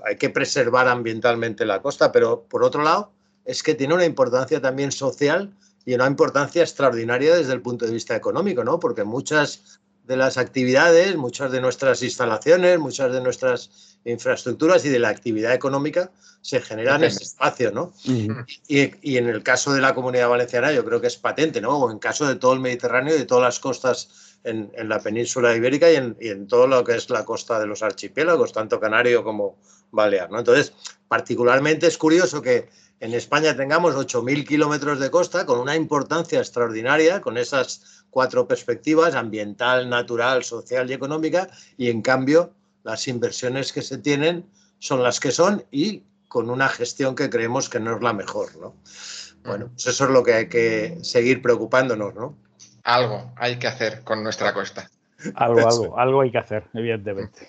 hay 0.05 0.17
que 0.17 0.29
preservar 0.29 0.89
ambientalmente 0.89 1.65
la 1.65 1.81
costa, 1.81 2.13
pero 2.13 2.43
por 2.43 2.63
otro 2.65 2.83
lado, 2.83 3.13
es 3.49 3.63
que 3.63 3.75
tiene 3.75 3.95
una 3.95 4.05
importancia 4.05 4.61
también 4.61 4.93
social 4.93 5.51
y 5.87 5.95
una 5.95 6.07
importancia 6.07 6.61
extraordinaria 6.63 7.35
desde 7.35 7.55
el 7.55 7.63
punto 7.63 7.87
de 7.87 7.93
vista 7.93 8.15
económico, 8.15 8.63
¿no? 8.63 8.79
Porque 8.79 9.05
muchas 9.05 9.81
de 10.05 10.19
las 10.19 10.37
actividades, 10.37 11.17
muchas 11.17 11.51
de 11.51 11.63
nuestras 11.63 12.03
instalaciones, 12.03 12.79
muchas 12.79 13.11
de 13.11 13.23
nuestras 13.23 13.97
infraestructuras 14.05 14.85
y 14.85 14.91
de 14.91 14.99
la 14.99 15.09
actividad 15.09 15.55
económica 15.55 16.11
se 16.43 16.61
generan 16.61 17.03
en 17.03 17.09
ese 17.09 17.25
espacio, 17.25 17.73
¿no? 17.73 17.95
y, 18.05 19.17
en 19.17 19.29
el 19.29 19.43
caso 19.43 19.73
de 19.73 19.81
la 19.81 19.95
comunidad 19.95 20.29
valenciana 20.29 20.71
yo 20.71 20.85
creo 20.85 21.01
que 21.01 21.07
es 21.07 21.17
patente, 21.17 21.63
¿no? 21.63 21.79
O 21.79 21.91
en 21.91 21.99
caso 21.99 22.27
de 22.27 22.37
todo 22.37 22.53
el 22.53 22.61
Mediterráneo 22.61 23.15
y 23.15 23.19
de 23.19 23.25
todas 23.25 23.45
las 23.45 23.61
costas 23.61 24.37
en, 24.45 24.71
la 24.77 25.01
península 25.01 25.57
ibérica 25.57 25.91
y 25.91 25.97
en, 25.97 26.17
y 26.21 26.29
en, 26.29 26.47
todo 26.47 26.67
lo 26.67 26.85
que 26.85 26.97
es 26.97 27.09
la 27.09 27.25
costa 27.25 27.59
de 27.59 27.67
los 27.67 27.83
archipiélagos, 27.83 28.53
tanto 28.53 28.79
canario 28.79 29.25
como 29.25 29.57
balear, 29.91 30.31
¿no? 30.31 30.39
Entonces, 30.39 30.75
particularmente 31.09 31.87
es 31.87 31.97
curioso 31.97 32.43
que 32.43 32.69
en 33.01 33.15
España 33.15 33.57
tengamos 33.57 33.95
8.000 33.95 34.47
kilómetros 34.47 34.99
de 34.99 35.11
costa 35.11 35.47
con 35.47 35.61
una 35.61 35.77
importancia 35.77 36.39
extraordinaria, 36.39 37.21
con 37.21 37.39
esas 37.39 38.05
cuatro 38.11 38.49
perspectivas, 38.49 39.15
ambiental, 39.15 39.89
natural, 39.89 40.45
social 40.45 40.91
y 40.91 40.95
económica, 40.95 41.49
y 41.77 41.91
en 41.91 42.03
cambio 42.03 42.53
las 42.83 43.07
inversiones 43.07 43.73
que 43.73 43.83
se 43.83 43.99
tienen 43.99 44.47
son 44.79 45.03
las 45.03 45.21
que 45.21 45.31
son 45.31 45.65
y 45.71 46.05
con 46.29 46.51
una 46.51 46.69
gestión 46.69 47.15
que 47.15 47.31
creemos 47.31 47.69
que 47.69 47.81
no 47.81 47.97
es 47.97 48.03
la 48.03 48.13
mejor, 48.13 48.57
¿no? 48.57 48.75
Bueno, 49.45 49.69
pues 49.69 49.87
eso 49.87 50.05
es 50.05 50.11
lo 50.11 50.23
que 50.23 50.35
hay 50.35 50.49
que 50.49 50.99
seguir 51.03 51.41
preocupándonos, 51.41 52.15
¿no? 52.15 52.37
Algo 52.85 53.33
hay 53.37 53.59
que 53.59 53.67
hacer 53.67 54.03
con 54.03 54.23
nuestra 54.23 54.53
costa. 54.53 54.91
Algo, 55.35 55.67
algo, 55.67 55.99
algo 55.99 56.21
hay 56.21 56.31
que 56.31 56.39
hacer, 56.39 56.65
evidentemente. 56.75 57.49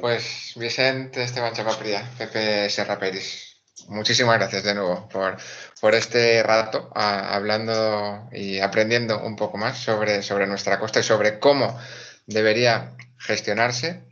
Pues 0.00 0.52
Vicente 0.56 1.22
Esteban 1.22 1.54
Chapapría, 1.54 2.10
Pepe 2.18 2.68
Serra 2.68 2.98
Peris, 2.98 3.45
muchísimas 3.88 4.38
gracias 4.38 4.64
de 4.64 4.74
nuevo 4.74 5.08
por, 5.08 5.36
por 5.80 5.94
este 5.94 6.42
rato 6.42 6.90
hablando 6.94 8.28
y 8.32 8.60
aprendiendo 8.60 9.22
un 9.22 9.36
poco 9.36 9.58
más 9.58 9.78
sobre, 9.78 10.22
sobre 10.22 10.46
nuestra 10.46 10.78
costa 10.78 11.00
y 11.00 11.02
sobre 11.02 11.38
cómo 11.38 11.78
debería 12.26 12.96
gestionarse 13.18 14.04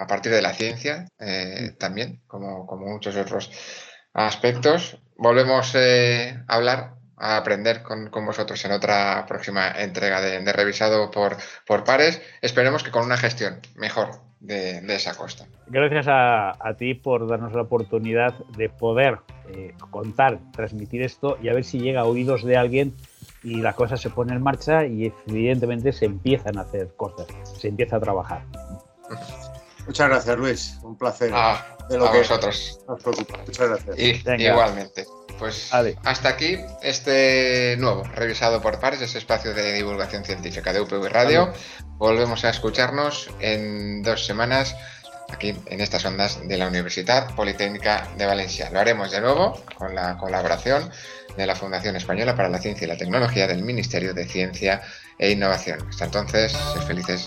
a 0.00 0.06
partir 0.06 0.32
de 0.32 0.42
la 0.42 0.54
ciencia 0.54 1.06
eh, 1.18 1.74
también, 1.78 2.22
como, 2.26 2.66
como, 2.66 2.86
muchos 2.86 3.16
otros 3.16 3.50
aspectos. 4.14 4.98
Volvemos 5.16 5.72
eh, 5.74 6.42
a 6.48 6.54
hablar, 6.54 6.94
a 7.20 7.36
aprender 7.36 7.82
con, 7.82 8.10
vosotros 8.10 8.64
en 8.64 8.72
otra 8.72 9.24
próxima 9.28 9.70
entrega 9.70 10.20
de, 10.20 10.40
de 10.40 10.52
Revisado 10.52 11.10
por, 11.10 11.36
por 11.66 11.84
Pares. 11.84 12.20
Esperemos 12.40 12.82
que 12.82 12.90
con 12.90 13.04
una 13.04 13.16
gestión 13.16 13.60
mejor 13.76 14.30
de, 14.40 14.82
esa 14.94 15.14
costa. 15.14 15.46
Gracias 15.66 16.06
a, 16.08 16.74
ti 16.78 16.94
por 16.94 17.28
darnos 17.28 17.52
la 17.52 17.62
oportunidad 17.62 18.34
de 18.56 18.68
poder 18.68 19.18
eh, 19.50 19.74
contar, 19.90 20.38
transmitir 20.52 21.02
esto 21.02 21.38
y 21.42 21.48
a 21.48 21.54
ver 21.54 21.64
si 21.64 21.78
llega 21.78 22.00
a 22.00 22.04
oídos 22.04 22.44
de 22.44 22.56
alguien 22.56 22.94
y 23.42 23.60
la 23.60 23.74
cosa 23.74 23.96
se 23.96 24.10
pone 24.10 24.34
en 24.34 24.42
marcha 24.42 24.84
y 24.84 25.12
evidentemente 25.26 25.92
se 25.92 26.06
empiezan 26.06 26.58
a 26.58 26.62
hacer 26.62 26.88
cosas, 26.96 27.26
se 27.44 27.68
empieza 27.68 27.96
a 27.96 28.00
trabajar. 28.00 28.42
Muchas 29.86 30.08
gracias, 30.08 30.38
Luis. 30.38 30.78
Un 30.82 30.96
placer. 30.96 31.30
Ah, 31.34 31.76
de 31.88 31.98
lo 31.98 32.06
a 32.06 32.16
vosotros. 32.16 32.80
Muchas 32.86 33.68
gracias. 33.68 33.98
igualmente. 34.38 35.04
Pues 35.40 35.70
hasta 35.72 36.28
aquí 36.28 36.58
este 36.82 37.74
nuevo 37.78 38.04
revisado 38.14 38.60
por 38.60 38.78
pares, 38.78 39.00
ese 39.00 39.16
espacio 39.16 39.54
de 39.54 39.72
divulgación 39.72 40.22
científica 40.22 40.70
de 40.70 40.82
UPV 40.82 41.08
Radio. 41.08 41.50
Volvemos 41.96 42.44
a 42.44 42.50
escucharnos 42.50 43.30
en 43.40 44.02
dos 44.02 44.26
semanas 44.26 44.76
aquí 45.32 45.56
en 45.66 45.80
estas 45.80 46.04
ondas 46.04 46.46
de 46.46 46.58
la 46.58 46.68
Universidad 46.68 47.34
Politécnica 47.34 48.06
de 48.18 48.26
Valencia. 48.26 48.68
Lo 48.70 48.80
haremos 48.80 49.10
de 49.12 49.22
nuevo 49.22 49.58
con 49.78 49.94
la 49.94 50.18
colaboración 50.18 50.90
de 51.38 51.46
la 51.46 51.56
Fundación 51.56 51.96
Española 51.96 52.36
para 52.36 52.50
la 52.50 52.58
Ciencia 52.58 52.84
y 52.84 52.88
la 52.88 52.98
Tecnología 52.98 53.46
del 53.46 53.62
Ministerio 53.62 54.12
de 54.12 54.26
Ciencia 54.26 54.82
e 55.18 55.30
Innovación. 55.30 55.88
Hasta 55.88 56.04
entonces, 56.04 56.52
sed 56.52 56.82
felices. 56.82 57.26